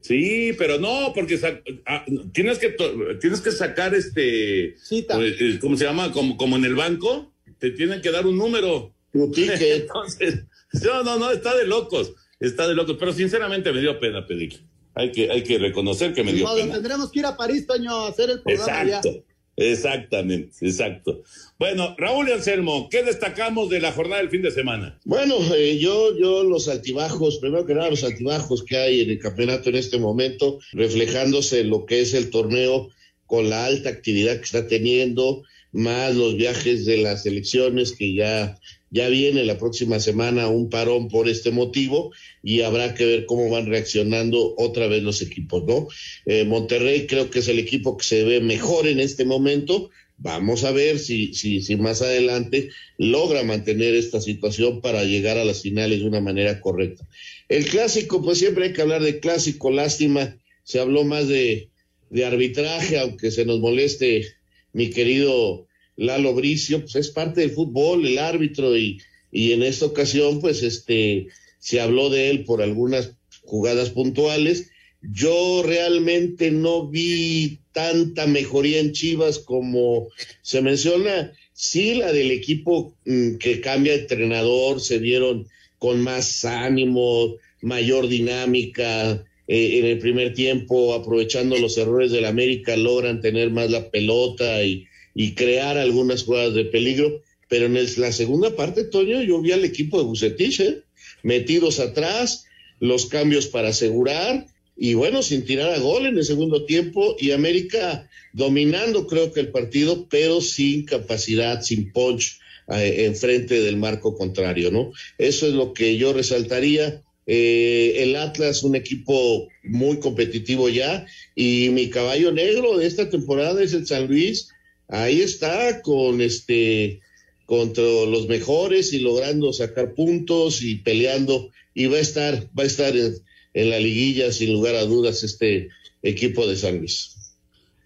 [0.01, 1.39] Sí, pero no, porque
[1.87, 2.75] ah, tienes que
[3.21, 5.17] tienes que sacar este Cita.
[5.21, 6.11] Eh, ¿cómo se llama?
[6.11, 8.93] Como, como en el banco, te tienen que dar un número.
[9.13, 9.31] Tu
[9.61, 10.47] Entonces,
[10.83, 14.61] no, no, no, está de locos, está de locos, pero sinceramente me dio pena pedirle.
[14.95, 16.75] Hay que, hay que reconocer que me dio No, pena.
[16.75, 19.30] tendremos que ir a París, Toño, a hacer el programa Exacto, ya.
[19.61, 21.23] Exactamente, exacto.
[21.59, 24.99] Bueno, Raúl y Anselmo, ¿qué destacamos de la jornada del fin de semana?
[25.05, 29.19] Bueno, eh, yo, yo los altibajos, primero que nada los altibajos que hay en el
[29.19, 32.89] campeonato en este momento, reflejándose lo que es el torneo
[33.27, 35.43] con la alta actividad que está teniendo,
[35.73, 38.59] más los viajes de las elecciones que ya,
[38.91, 43.49] ya viene la próxima semana un parón por este motivo y habrá que ver cómo
[43.49, 45.89] van reaccionando otra vez los equipos, ¿no?
[46.27, 49.91] Eh, Monterrey creo que es el equipo que se ve mejor en este momento.
[50.19, 55.45] Vamos a ver si, si, si más adelante logra mantener esta situación para llegar a
[55.45, 57.07] las finales de una manera correcta.
[57.49, 61.71] El clásico, pues siempre hay que hablar de clásico, lástima, se habló más de,
[62.11, 64.27] de arbitraje, aunque se nos moleste
[64.73, 65.67] mi querido
[66.01, 70.63] Lalo Bricio, pues es parte del fútbol, el árbitro, y, y en esta ocasión, pues
[70.63, 74.71] este, se habló de él por algunas jugadas puntuales.
[75.03, 80.09] Yo realmente no vi tanta mejoría en Chivas como
[80.41, 81.33] se menciona.
[81.53, 88.09] Sí, la del equipo mm, que cambia de entrenador, se vieron con más ánimo, mayor
[88.09, 89.23] dinámica.
[89.47, 94.63] eh, en el primer tiempo, aprovechando los errores del América, logran tener más la pelota
[94.65, 97.23] y, y crear algunas jugadas de peligro.
[97.49, 100.83] Pero en el- la segunda parte, Toño, yo vi al equipo de Bucetich, ¿eh?
[101.23, 102.45] metidos atrás,
[102.79, 104.47] los cambios para asegurar
[104.77, 109.41] y bueno, sin tirar a gol en el segundo tiempo y América dominando creo que
[109.41, 112.39] el partido, pero sin capacidad, sin punch
[112.73, 114.93] eh, enfrente del marco contrario, ¿no?
[115.19, 117.03] Eso es lo que yo resaltaría.
[117.27, 123.63] Eh, el Atlas, un equipo muy competitivo ya, y mi caballo negro de esta temporada
[123.63, 124.49] es el San Luis.
[124.91, 127.01] Ahí está con este
[127.47, 132.67] contra los mejores y logrando sacar puntos y peleando y va a estar va a
[132.67, 135.69] estar en, la liguilla sin lugar a dudas este
[136.03, 137.17] equipo de San Luis.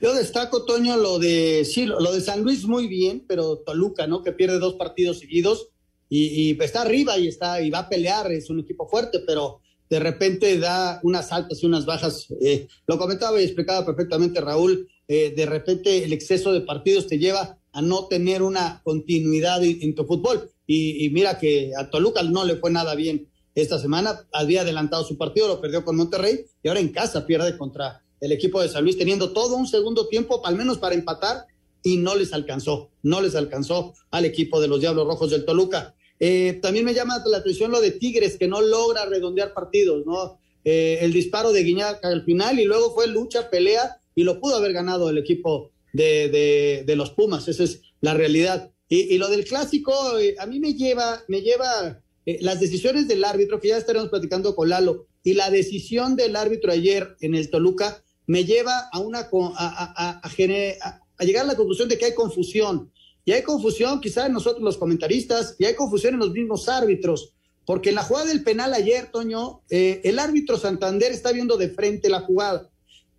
[0.01, 4.07] Yo destaco, Toño, lo de sí, lo, lo de San Luis muy bien, pero Toluca,
[4.07, 4.23] ¿no?
[4.23, 5.69] Que pierde dos partidos seguidos
[6.09, 9.61] y, y está arriba y está y va a pelear, es un equipo fuerte, pero
[9.91, 12.27] de repente da unas altas y unas bajas.
[12.41, 14.89] Eh, lo comentaba y explicaba perfectamente Raúl.
[15.09, 19.95] Eh, de repente el exceso de partidos te lleva a no tener una continuidad en,
[19.95, 20.51] tu fútbol.
[20.67, 24.27] Y, y mira que a Toluca no le fue nada bien esta semana.
[24.33, 28.33] Había adelantado su partido, lo perdió con Monterrey y ahora en casa pierde contra el
[28.33, 31.47] equipo de San Luis, teniendo todo un segundo tiempo, al menos para empatar,
[31.83, 35.95] y no les alcanzó, no les alcanzó al equipo de los Diablos Rojos del Toluca.
[36.19, 40.39] Eh, también me llama la atención lo de Tigres, que no logra redondear partidos, ¿no?
[40.65, 44.57] Eh, el disparo de Guiñac al final y luego fue lucha, pelea, y lo pudo
[44.57, 48.71] haber ganado el equipo de, de, los Pumas, esa es la realidad.
[48.89, 53.07] Y, y lo del clásico, eh, a mí me lleva, me lleva eh, las decisiones
[53.09, 57.35] del árbitro, que ya estaremos platicando con Lalo, y la decisión del árbitro ayer en
[57.35, 60.21] el Toluca me lleva a una a, a-
[61.17, 62.91] a llegar a la conclusión de que hay confusión.
[63.25, 67.33] Y hay confusión quizá en nosotros los comentaristas, y hay confusión en los mismos árbitros,
[67.65, 71.71] porque en la jugada del penal ayer, Toño, eh, el árbitro Santander está viendo de
[71.71, 72.69] frente la jugada,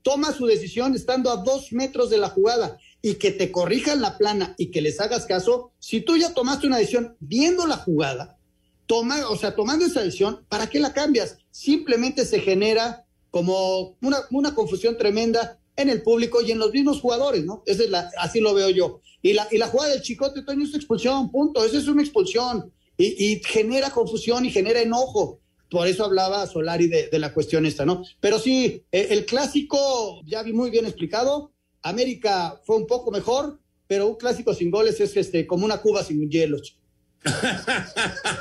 [0.06, 4.20] toma su decisión estando a dos metros de la jugada y que te corrijan la
[4.20, 8.38] plana y que les hagas caso, si tú ya tomaste una decisión viendo la jugada,
[8.86, 11.40] toma, o sea, tomando esa decisión, ¿para qué la cambias?
[11.50, 17.02] Simplemente se genera como una, una confusión tremenda en el público y en los mismos
[17.02, 17.64] jugadores, ¿no?
[17.66, 19.02] Esa es la, así lo veo yo.
[19.24, 21.66] Y la, y la jugada del chicote, Toño, es expulsión, punto.
[21.66, 22.72] Esa es una expulsión.
[22.96, 25.40] Y genera confusión y genera enojo.
[25.70, 28.04] Por eso hablaba Solari de, la cuestión esta, ¿no?
[28.20, 31.52] Pero sí, eh, el clásico, ya vi muy bien explicado.
[31.82, 36.04] América fue un poco mejor, pero un clásico sin goles es este, como una cuba
[36.04, 36.78] sin hielos.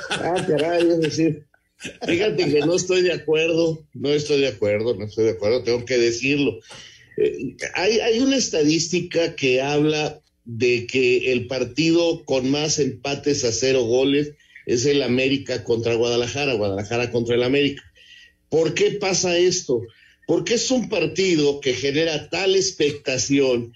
[0.09, 1.45] Ah, caray, decir,
[2.05, 5.85] fíjate que no estoy de acuerdo, no estoy de acuerdo, no estoy de acuerdo, tengo
[5.85, 6.59] que decirlo.
[7.17, 13.51] Eh, hay, hay una estadística que habla de que el partido con más empates a
[13.51, 14.33] cero goles
[14.65, 17.83] es el América contra Guadalajara, Guadalajara contra el América.
[18.49, 19.81] ¿Por qué pasa esto?
[20.27, 23.73] Porque es un partido que genera tal expectación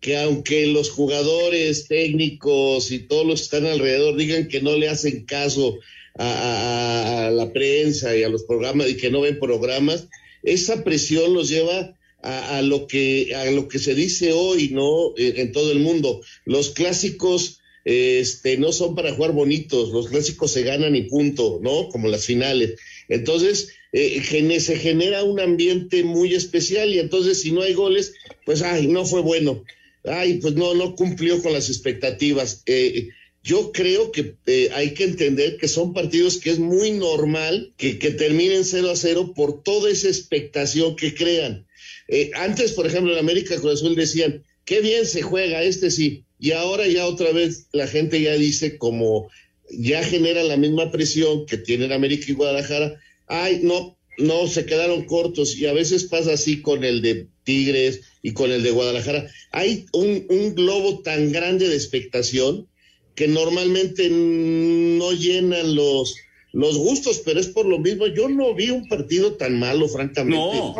[0.00, 4.88] que aunque los jugadores técnicos y todos los que están alrededor digan que no le
[4.88, 5.78] hacen caso
[6.16, 10.08] a, la prensa y a los programas y que no ven programas,
[10.42, 15.12] esa presión los lleva a, a lo que a lo que se dice hoy, ¿no?
[15.16, 16.22] En todo el mundo.
[16.46, 21.88] Los clásicos este, no son para jugar bonitos, los clásicos se ganan y punto, ¿no?
[21.88, 22.78] Como las finales.
[23.08, 28.14] Entonces, eh, se genera un ambiente muy especial y entonces si no hay goles,
[28.44, 29.64] pues, ay, no fue bueno.
[30.04, 32.62] Ay, pues no, no cumplió con las expectativas.
[32.66, 33.08] Eh,
[33.42, 37.98] yo creo que eh, hay que entender que son partidos que es muy normal que,
[37.98, 41.66] que terminen 0 a 0 por toda esa expectación que crean.
[42.08, 46.24] Eh, antes, por ejemplo, en América Cruz Azul decían, qué bien se juega, este sí.
[46.38, 49.28] Y ahora ya otra vez la gente ya dice como
[49.70, 52.98] ya genera la misma presión que tienen América y Guadalajara.
[53.26, 58.00] Ay, no, no, se quedaron cortos y a veces pasa así con el de Tigres
[58.22, 59.30] y con el de Guadalajara.
[59.52, 62.68] Hay un, un globo tan grande de expectación
[63.14, 66.16] que normalmente no llenan los,
[66.52, 68.06] los gustos, pero es por lo mismo.
[68.06, 70.38] Yo no vi un partido tan malo, francamente.
[70.38, 70.74] No,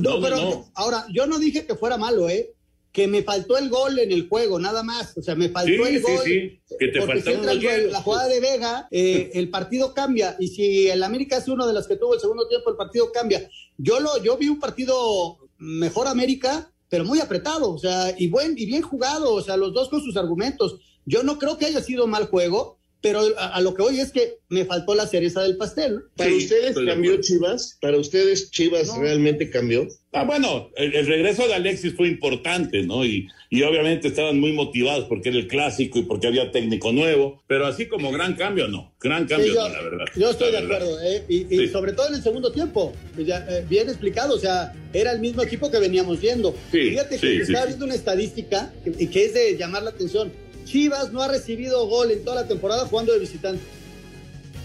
[0.00, 2.53] no, pero ahora, yo no dije que fuera malo, ¿eh?
[2.94, 5.18] Que me faltó el gol en el juego, nada más.
[5.18, 6.20] O sea, me faltó el gol.
[6.24, 9.92] Sí, sí, que te porque si entra el, la jugada de Vega, eh, el partido
[9.92, 10.36] cambia.
[10.38, 13.10] Y si el América es uno de los que tuvo el segundo tiempo, el partido
[13.10, 13.50] cambia.
[13.76, 18.54] Yo lo, yo vi un partido mejor América, pero muy apretado, o sea, y buen,
[18.56, 20.78] y bien jugado, o sea, los dos con sus argumentos.
[21.04, 24.10] Yo no creo que haya sido mal juego pero a, a, lo que voy es
[24.12, 26.04] que me faltó la cereza del pastel.
[26.16, 27.76] ¿Para sí, ustedes cambió Chivas?
[27.82, 29.02] ¿Para ustedes Chivas no.
[29.02, 29.86] realmente cambió?
[30.12, 33.04] Ah, bueno, el, el, regreso de Alexis fue importante, ¿no?
[33.04, 37.42] Y, y obviamente estaban muy motivados porque era el clásico y porque había técnico nuevo,
[37.46, 38.94] pero así como gran cambio, no.
[39.02, 40.04] Gran cambio, sí, yo, no, la verdad.
[40.16, 41.24] Yo estoy de acuerdo, ¿eh?
[41.28, 41.68] Y, y sí.
[41.68, 45.42] sobre todo en el segundo tiempo, ya, eh, bien explicado, o sea, era el mismo
[45.42, 46.54] equipo que veníamos viendo.
[46.70, 50.32] Fíjate que estaba viendo una estadística que, que es de llamar la atención
[50.64, 53.62] Chivas no ha recibido gol en toda la temporada jugando de visitante.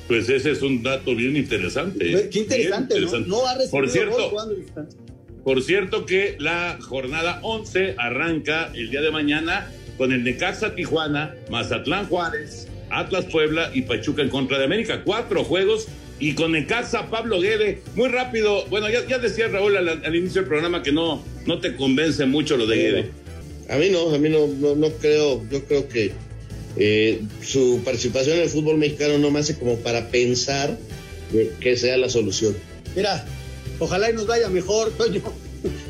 [0.08, 2.30] Pues ese es un dato bien interesante.
[2.30, 3.30] Qué interesante, interesante.
[3.30, 3.38] ¿no?
[3.38, 4.95] No ha recibido por cierto, gol jugando de visitante.
[5.43, 11.36] Por cierto que la jornada 11 arranca el día de mañana con el Necaxa Tijuana,
[11.50, 15.04] Mazatlán Juárez, Atlas Puebla y Pachuca en contra de América.
[15.04, 15.88] Cuatro juegos
[16.20, 17.82] y con Necaxa Pablo Guede.
[17.95, 18.66] Muy rápido.
[18.68, 22.26] Bueno, ya, ya decía Raúl al, al, inicio del programa que no, no te convence
[22.26, 23.12] mucho lo de Guede.
[23.70, 26.11] A mí no, a mí no, no, no creo, yo creo que
[26.76, 30.78] eh, su participación en el fútbol mexicano no me hace como para pensar
[31.32, 32.55] que, que sea la solución.
[32.95, 33.26] Mira,
[33.78, 35.22] ojalá y nos vaya mejor, Toño.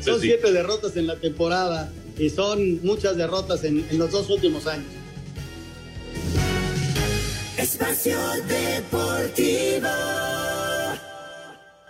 [0.04, 0.26] Son sí.
[0.26, 4.86] siete derrotas en la temporada y son muchas derrotas en, en los dos últimos años.
[7.56, 9.88] Espacio Deportivo.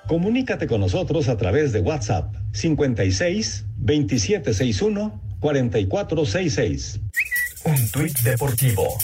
[0.06, 7.00] Comunícate con nosotros a través de WhatsApp 56 2761 4466.
[7.64, 8.98] Un tuit deportivo.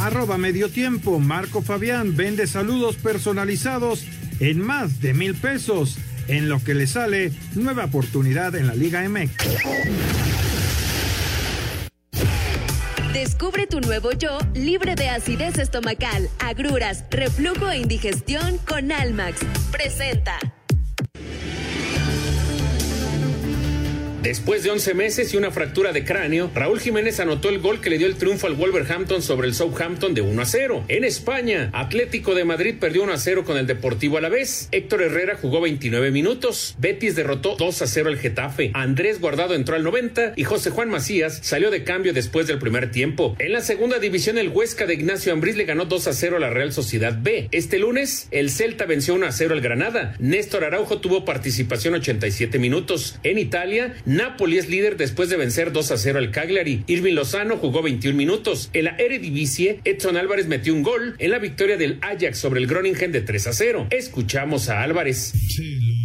[0.00, 1.18] Arroba medio tiempo.
[1.18, 4.04] Marco Fabián vende saludos personalizados
[4.40, 5.98] en más de mil pesos.
[6.28, 9.32] En lo que le sale nueva oportunidad en la Liga MX.
[13.12, 19.40] Descubre tu nuevo yo libre de acidez estomacal, agruras, reflujo e indigestión con Almax.
[19.70, 20.38] Presenta.
[24.26, 27.90] Después de 11 meses y una fractura de cráneo, Raúl Jiménez anotó el gol que
[27.90, 30.84] le dio el triunfo al Wolverhampton sobre el Southampton de 1 a 0.
[30.88, 34.68] En España, Atlético de Madrid perdió 1 a 0 con el Deportivo Alavés.
[34.72, 36.74] Héctor Herrera jugó 29 minutos.
[36.80, 38.72] Betis derrotó 2 a 0 al Getafe.
[38.74, 42.90] Andrés Guardado entró al 90 y José Juan Macías salió de cambio después del primer
[42.90, 43.36] tiempo.
[43.38, 46.40] En la segunda división, el Huesca de Ignacio Ambriz le ganó 2 a 0 a
[46.40, 47.46] la Real Sociedad B.
[47.52, 50.16] Este lunes, el Celta venció 1 a 0 al Granada.
[50.18, 53.20] Néstor Araujo tuvo participación 87 minutos.
[53.22, 56.84] En Italia, Napoli es líder después de vencer 2 a 0 al Cagliari.
[56.86, 58.70] Irving Lozano jugó 21 minutos.
[58.72, 62.66] En la Eredivisie, Edson Álvarez metió un gol en la victoria del Ajax sobre el
[62.66, 63.86] Groningen de 3 a 0.
[63.90, 65.34] Escuchamos a Álvarez.
[65.48, 65.95] Sí,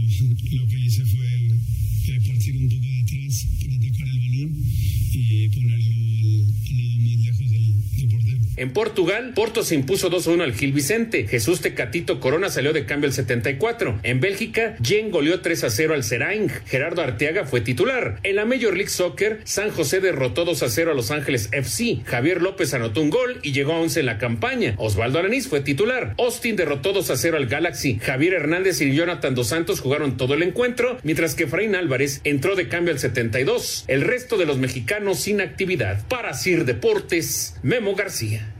[8.61, 11.25] En Portugal, Porto se impuso 2 a 1 al Gil Vicente.
[11.27, 14.01] Jesús Tecatito Corona salió de cambio al 74.
[14.03, 16.47] En Bélgica, Jen goleó 3 a 0 al Seraing.
[16.67, 18.19] Gerardo Arteaga fue titular.
[18.21, 22.01] En la Major League Soccer, San José derrotó 2 a 0 a Los Ángeles FC.
[22.05, 24.75] Javier López anotó un gol y llegó a 11 en la campaña.
[24.77, 26.13] Osvaldo Alanís fue titular.
[26.19, 27.97] Austin derrotó 2 a 0 al Galaxy.
[27.97, 32.55] Javier Hernández y Jonathan Dos Santos jugaron todo el encuentro, mientras que Fraín Álvarez entró
[32.55, 33.85] de cambio al 72.
[33.87, 36.07] El resto de los mexicanos sin actividad.
[36.09, 38.50] Para Sir Deportes, Memo García.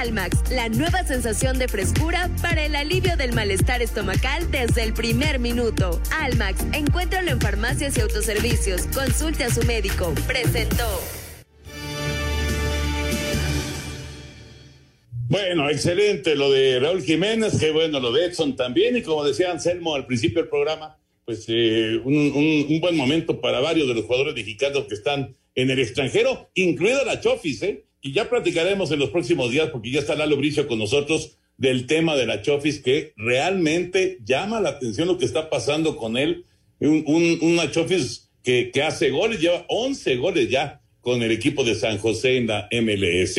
[0.00, 5.38] Almax, la nueva sensación de frescura para el alivio del malestar estomacal desde el primer
[5.38, 6.00] minuto.
[6.10, 8.86] Almax, encuéntralo en farmacias y autoservicios.
[8.86, 10.14] Consulte a su médico.
[10.26, 10.88] Presentó.
[15.28, 19.52] Bueno, excelente lo de Raúl Jiménez, qué bueno lo de Edson también, y como decía
[19.52, 23.94] Anselmo al principio del programa, pues eh, un, un, un, buen momento para varios de
[23.94, 27.84] los jugadores mexicanos que están en el extranjero, incluida la Chofis, ¿eh?
[28.02, 31.86] Y ya platicaremos en los próximos días, porque ya está Lalo Bricio con nosotros, del
[31.86, 36.46] tema de la Chofis, que realmente llama la atención lo que está pasando con él.
[36.80, 41.62] Un, un, una Chofis que, que hace goles, lleva 11 goles ya con el equipo
[41.62, 43.38] de San José en la MLS.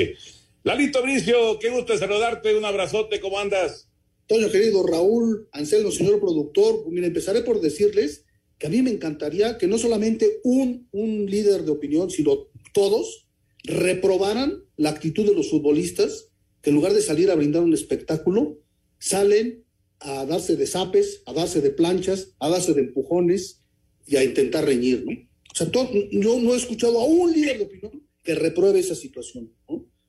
[0.63, 3.87] Lalito Bricio, qué gusto saludarte, un abrazote, ¿cómo andas?
[4.27, 8.25] Toño, querido Raúl, Anselmo, señor productor, mira, empezaré por decirles
[8.59, 13.25] que a mí me encantaría que no solamente un, un líder de opinión, sino todos
[13.63, 16.29] reprobaran la actitud de los futbolistas,
[16.61, 18.59] que en lugar de salir a brindar un espectáculo,
[18.99, 19.65] salen
[19.99, 23.63] a darse de zapes, a darse de planchas, a darse de empujones
[24.07, 25.11] y a intentar reñir, ¿no?
[25.51, 29.51] O sea, yo no he escuchado a un líder de opinión que repruebe esa situación.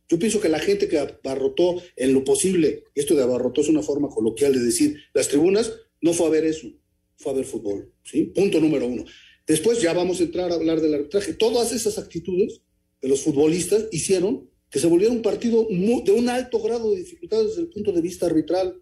[0.09, 3.83] Yo pienso que la gente que abarrotó en lo posible, esto de abarrotó es una
[3.83, 6.69] forma coloquial de decir, las tribunas, no fue a ver eso,
[7.17, 8.25] fue a ver fútbol, ¿sí?
[8.25, 9.05] Punto número uno.
[9.47, 11.35] Después ya vamos a entrar a hablar del arbitraje.
[11.35, 12.63] Todas esas actitudes
[13.03, 17.45] de los futbolistas hicieron que se volviera un partido de un alto grado de dificultad
[17.45, 18.81] desde el punto de vista arbitral.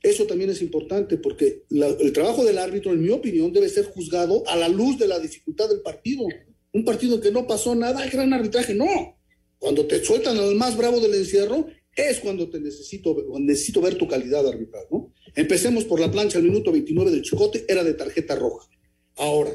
[0.00, 4.44] Eso también es importante porque el trabajo del árbitro, en mi opinión, debe ser juzgado
[4.46, 6.24] a la luz de la dificultad del partido.
[6.72, 9.18] Un partido en que no pasó nada, gran arbitraje, no.
[9.58, 14.06] Cuando te sueltan al más bravo del encierro, es cuando te necesito, necesito ver tu
[14.06, 15.12] calidad arbitral, ¿no?
[15.34, 18.68] Empecemos por la plancha al minuto 29 del Chicote, era de tarjeta roja.
[19.16, 19.50] Ahora,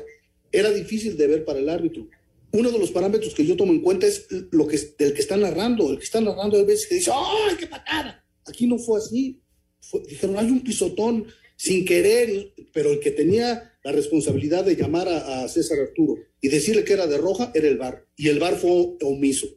[0.51, 2.07] era difícil de ver para el árbitro.
[2.53, 5.35] Uno de los parámetros que yo tomo en cuenta es lo que del que está
[5.37, 5.89] narrando.
[5.89, 8.23] El que está narrando a veces que dice, ¡ay, qué patada!
[8.45, 9.41] Aquí no fue así.
[10.07, 11.25] dijeron, hay un pisotón
[11.55, 16.49] sin querer, pero el que tenía la responsabilidad de llamar a, a César Arturo y
[16.49, 18.05] decirle que era de roja era el VAR.
[18.15, 19.47] Y el VAR fue omiso.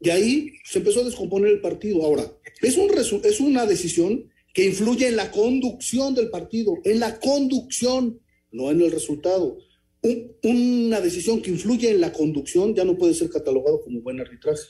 [0.00, 2.04] Y ahí se empezó a descomponer el partido.
[2.04, 2.90] Ahora, es, un
[3.24, 8.20] es una decisión que influye en la conducción del partido, en la conducción,
[8.50, 9.58] no en el resultado.
[10.02, 14.62] Una decisión que influye en la conducción ya no puede ser catalogado como buen arbitraje.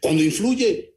[0.00, 0.94] Cuando influye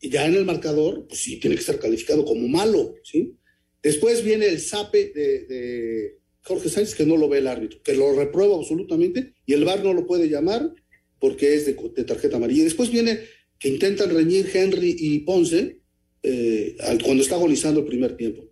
[0.00, 3.36] ya en el marcador, pues sí, tiene que ser calificado como malo, ¿sí?
[3.82, 7.94] Después viene el sape de, de Jorge Sánchez, que no lo ve el árbitro, que
[7.94, 10.72] lo reprueba absolutamente, y el VAR no lo puede llamar,
[11.18, 11.74] porque es de,
[12.04, 12.64] tarjeta amarilla.
[12.64, 13.20] Después viene
[13.58, 15.78] que intentan reñir Henry y Ponce
[16.22, 18.48] eh, cuando está agonizando el primer tiempo.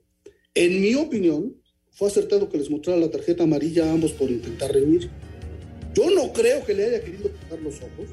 [0.54, 1.57] En mi opinión,
[1.98, 5.10] fue acertado que les mostrara la tarjeta amarilla a ambos por intentar reñir.
[5.94, 8.08] Yo no creo que le haya querido quitar los ojos.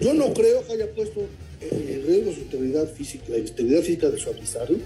[0.00, 1.26] Yo no creo que haya puesto
[1.60, 4.78] en riesgo su integridad física, la integridad física de su adversario,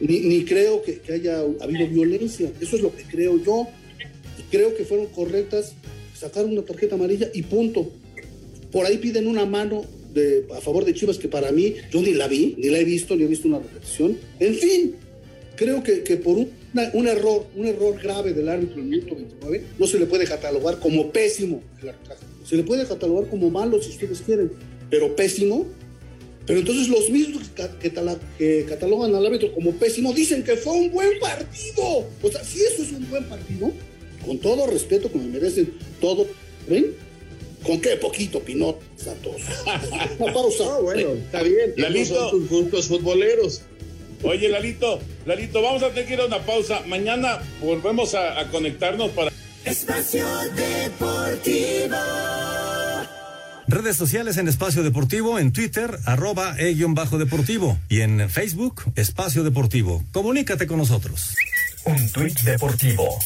[0.00, 2.50] ni, ni creo que, haya habido violencia.
[2.58, 3.68] Eso es lo que creo yo.
[4.50, 5.74] Creo que fueron correctas
[6.18, 7.90] sacar una tarjeta amarilla y punto.
[8.72, 9.84] Por ahí piden una mano
[10.56, 13.14] a favor de Chivas que para mí, yo ni la vi, ni la he visto,
[13.14, 14.16] ni he visto una repetición.
[14.38, 14.94] En fin,
[15.54, 16.59] creo que, que por un,
[16.92, 20.24] un, error, un error grave del árbitro en el minuto 29, no se le puede
[20.24, 22.24] catalogar como pésimo el arbitraje.
[22.44, 24.52] Se le puede catalogar como malo si ustedes quieren,
[24.88, 25.66] pero pésimo.
[26.46, 27.48] Pero entonces los mismos
[27.80, 27.92] que,
[28.38, 32.06] que catalogan al árbitro como pésimo dicen que fue un buen partido.
[32.22, 33.70] O sea, si eso es un buen partido,
[34.24, 36.26] con todo respeto que me merecen todo,
[36.68, 36.94] ¿ven?
[37.64, 38.80] ¿Con qué poquito, Pinot?
[38.96, 39.36] Santos.
[40.18, 40.64] Una pausa.
[40.66, 41.74] Ah, bueno, está bien.
[41.76, 42.30] Lalito.
[42.30, 43.62] Tus gustos futboleros.
[44.22, 46.80] Oye, Lalito, Lalito, vamos a tener que ir a una pausa.
[46.86, 49.30] Mañana volvemos a, a conectarnos para.
[49.64, 51.96] Espacio Deportivo.
[53.66, 60.02] Redes sociales en Espacio Deportivo, en Twitter, arroba e-deportivo y en Facebook, Espacio Deportivo.
[60.12, 61.36] Comunícate con nosotros.
[61.84, 63.18] Un tuit deportivo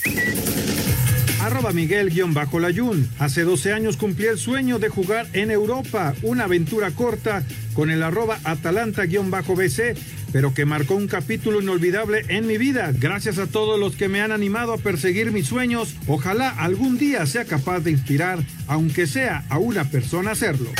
[1.44, 3.10] arroba Miguel-Layún.
[3.18, 8.02] Hace 12 años cumplí el sueño de jugar en Europa, una aventura corta con el
[8.02, 9.94] arroba Atalanta-BC,
[10.34, 12.90] pero que marcó un capítulo inolvidable en mi vida.
[12.92, 15.94] Gracias a todos los que me han animado a perseguir mis sueños.
[16.08, 20.70] Ojalá algún día sea capaz de inspirar, aunque sea a una persona hacerlo.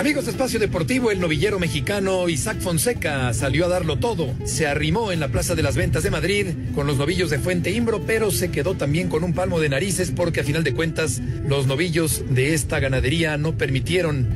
[0.00, 4.32] Amigos de Espacio Deportivo, el novillero mexicano Isaac Fonseca salió a darlo todo.
[4.46, 7.70] Se arrimó en la Plaza de las Ventas de Madrid con los novillos de Fuente
[7.70, 11.20] Imbro, pero se quedó también con un palmo de narices porque a final de cuentas
[11.46, 14.26] los novillos de esta ganadería no permitieron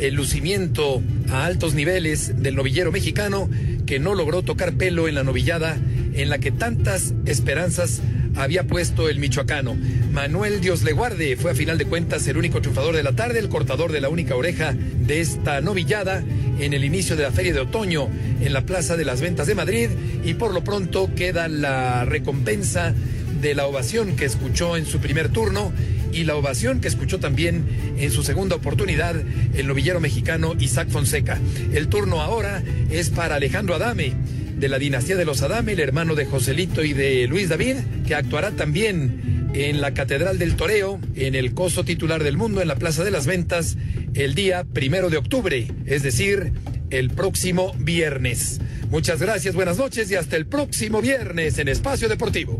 [0.00, 3.48] el lucimiento a altos niveles del novillero mexicano
[3.86, 5.78] que no logró tocar pelo en la novillada
[6.14, 8.00] en la que tantas esperanzas
[8.36, 9.76] había puesto el michoacano.
[10.12, 13.38] Manuel Dios le guarde fue a final de cuentas el único triunfador de la tarde,
[13.38, 16.22] el cortador de la única oreja de esta novillada
[16.58, 18.08] en el inicio de la feria de otoño
[18.40, 19.90] en la Plaza de las Ventas de Madrid
[20.24, 22.94] y por lo pronto queda la recompensa
[23.40, 25.72] de la ovación que escuchó en su primer turno
[26.16, 29.16] y la ovación que escuchó también en su segunda oportunidad
[29.54, 31.38] el novillero mexicano Isaac Fonseca.
[31.74, 34.14] El turno ahora es para Alejandro Adame
[34.56, 38.14] de la dinastía de los Adame, el hermano de Joselito y de Luis David, que
[38.14, 42.76] actuará también en la Catedral del Toreo, en el coso titular del mundo, en la
[42.76, 43.76] Plaza de las Ventas,
[44.14, 46.52] el día primero de octubre, es decir,
[46.88, 48.60] el próximo viernes.
[48.90, 52.58] Muchas gracias, buenas noches y hasta el próximo viernes en Espacio Deportivo.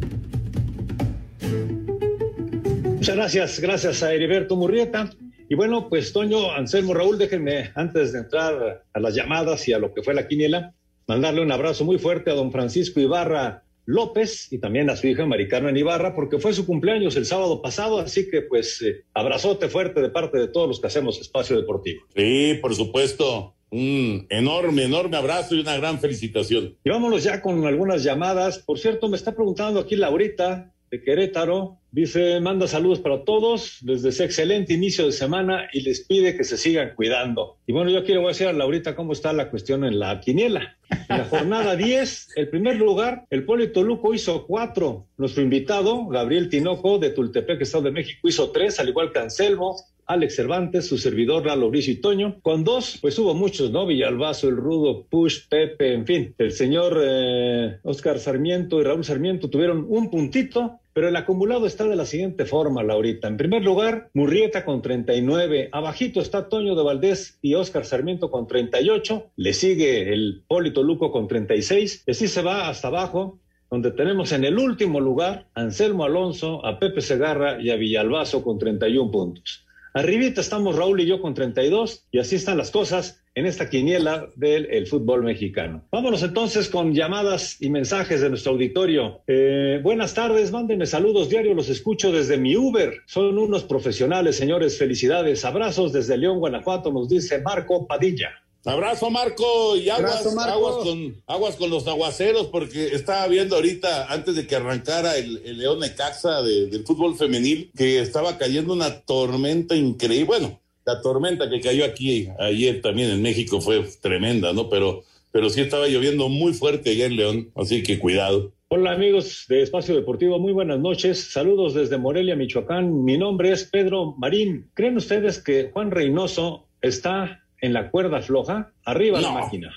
[3.07, 5.09] Muchas gracias, gracias a Heriberto Murrieta.
[5.49, 9.79] Y bueno, pues Toño, Anselmo, Raúl, déjenme, antes de entrar a las llamadas y a
[9.79, 10.75] lo que fue la quiniela,
[11.07, 15.25] mandarle un abrazo muy fuerte a don Francisco Ibarra López y también a su hija
[15.25, 19.69] Mari Carmen Ibarra, porque fue su cumpleaños el sábado pasado, así que pues eh, abrazote
[19.69, 22.03] fuerte de parte de todos los que hacemos espacio deportivo.
[22.17, 23.55] Sí, por supuesto.
[23.71, 26.77] Un enorme, enorme abrazo y una gran felicitación.
[26.83, 28.59] Y vámonos ya con algunas llamadas.
[28.59, 31.79] Por cierto, me está preguntando aquí Laurita de Querétaro.
[31.91, 36.45] Dice, manda saludos para todos, les desea excelente inicio de semana y les pide que
[36.45, 37.57] se sigan cuidando.
[37.67, 40.77] Y bueno, yo quiero decir a Laurita cómo está la cuestión en la quiniela.
[41.09, 45.07] En la jornada 10, el primer lugar, el Polito Luco hizo cuatro.
[45.17, 49.77] Nuestro invitado, Gabriel Tinoco, de Tultepec, Estado de México, hizo tres, al igual que Anselmo,
[50.07, 52.41] Alex Cervantes, su servidor Lalo Bricio y Toño.
[52.43, 53.87] Con dos, pues hubo muchos, ¿no?
[53.87, 56.35] Villalbazo, El Rudo, Push, Pepe, en fin.
[56.39, 61.85] El señor eh, Oscar Sarmiento y Raúl Sarmiento tuvieron un puntito, pero el acumulado está
[61.89, 63.29] de la siguiente forma, Laurita.
[63.29, 65.71] En primer lugar, Murrieta con 39.
[65.73, 69.31] Abajito está Toño de Valdés y Oscar Sarmiento con 38.
[69.37, 72.05] Le sigue el Polito Luco con 36.
[72.07, 73.41] Y así se va hasta abajo
[73.71, 78.43] donde tenemos en el último lugar a Anselmo Alonso, a Pepe Segarra y a Villalbazo
[78.43, 79.66] con 31 puntos.
[79.97, 84.29] Arribita estamos Raúl y yo con 32 y así están las cosas en esta quiniela
[84.37, 85.87] del el fútbol mexicano.
[85.91, 89.23] Vámonos entonces con llamadas y mensajes de nuestro auditorio.
[89.27, 92.93] Eh, buenas tardes, mándenme saludos diario, los escucho desde mi Uber.
[93.07, 95.47] Son unos profesionales, señores, felicidades.
[95.47, 98.33] Abrazos desde León, Guanajuato, nos dice Marco Padilla.
[98.67, 100.53] Abrazo, Marco, y aguas, Abrazo, Marco.
[100.53, 105.41] aguas, con, aguas con los aguaceros, porque estaba viendo ahorita, antes de que arrancara el,
[105.45, 110.25] el León Necaxa de, del fútbol femenil, que estaba cayendo una tormenta increíble.
[110.25, 114.69] Bueno, la tormenta que cayó aquí ayer también en México fue tremenda, ¿no?
[114.69, 118.53] Pero, pero sí estaba lloviendo muy fuerte allá en León, así que cuidado.
[118.69, 121.31] Hola amigos de Espacio Deportivo, muy buenas noches.
[121.33, 123.05] Saludos desde Morelia, Michoacán.
[123.05, 124.71] Mi nombre es Pedro Marín.
[124.75, 128.73] ¿Creen ustedes que Juan Reynoso está en la cuerda floja?
[128.85, 129.35] Arriba la No.
[129.35, 129.73] máquina.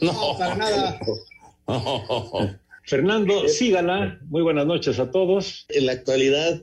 [0.00, 0.98] No, para nada.
[2.84, 5.66] Fernando Sígala, muy buenas noches a todos.
[5.68, 6.60] En la actualidad,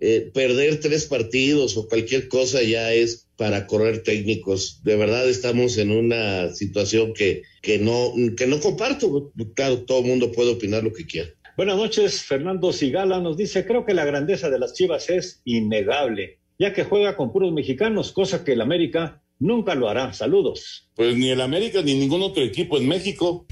[0.00, 4.82] eh, perder tres partidos o cualquier cosa ya es para correr técnicos.
[4.82, 9.32] De verdad estamos en una situación que, que, no, que no comparto.
[9.54, 11.28] Claro, todo el mundo puede opinar lo que quiera.
[11.56, 16.38] Buenas noches, Fernando Sigala nos dice, creo que la grandeza de las Chivas es innegable,
[16.58, 20.12] ya que juega con puros mexicanos, cosa que el América nunca lo hará.
[20.12, 20.88] Saludos.
[20.94, 23.46] Pues ni el América ni ningún otro equipo en México.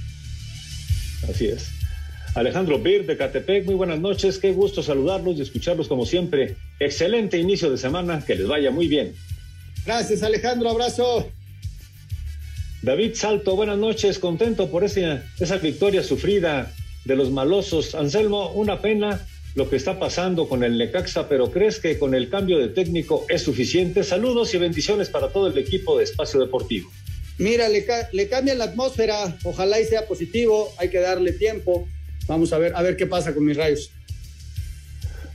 [1.28, 1.70] Así es.
[2.34, 6.56] Alejandro Bir de Catepec, muy buenas noches, qué gusto saludarlos y escucharlos como siempre.
[6.78, 9.14] Excelente inicio de semana, que les vaya muy bien.
[9.84, 10.68] Gracias, Alejandro.
[10.68, 11.26] Abrazo.
[12.82, 16.72] David Salto, buenas noches, contento por esa, esa victoria sufrida
[17.04, 17.96] de los malosos.
[17.96, 19.26] Anselmo, una pena
[19.58, 23.26] lo que está pasando con el Necaxa, pero ¿crees que con el cambio de técnico
[23.28, 24.04] es suficiente?
[24.04, 26.88] Saludos y bendiciones para todo el equipo de Espacio Deportivo.
[27.38, 29.36] Mira, le, ca- le cambian la atmósfera.
[29.42, 30.72] Ojalá y sea positivo.
[30.78, 31.88] Hay que darle tiempo.
[32.28, 33.90] Vamos a ver, a ver qué pasa con mis rayos.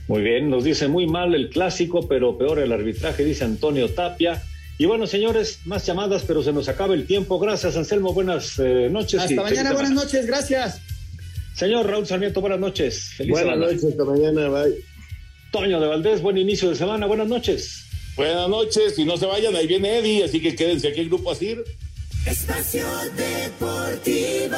[0.08, 4.42] Muy bien, nos dice muy mal el clásico, pero peor el arbitraje, dice Antonio Tapia.
[4.78, 7.38] Y bueno, señores, más llamadas, pero se nos acaba el tiempo.
[7.38, 8.14] Gracias, Anselmo.
[8.14, 9.20] Buenas eh, noches.
[9.20, 9.72] Hasta mañana.
[9.74, 10.26] Buenas noches.
[10.26, 10.80] Gracias.
[11.54, 13.12] Señor Raúl Sarmiento, buenas noches.
[13.16, 13.72] Feliz Buenas semana.
[13.72, 14.74] noches, hasta mañana, bye.
[15.52, 17.06] Toño de Valdés, buen inicio de semana.
[17.06, 17.84] Buenas noches.
[18.16, 21.30] Buenas noches, y no se vayan, ahí viene Eddie, así que quédense aquí el grupo
[21.32, 21.64] Asir.
[22.26, 22.86] Espacio
[23.16, 24.56] Deportivo.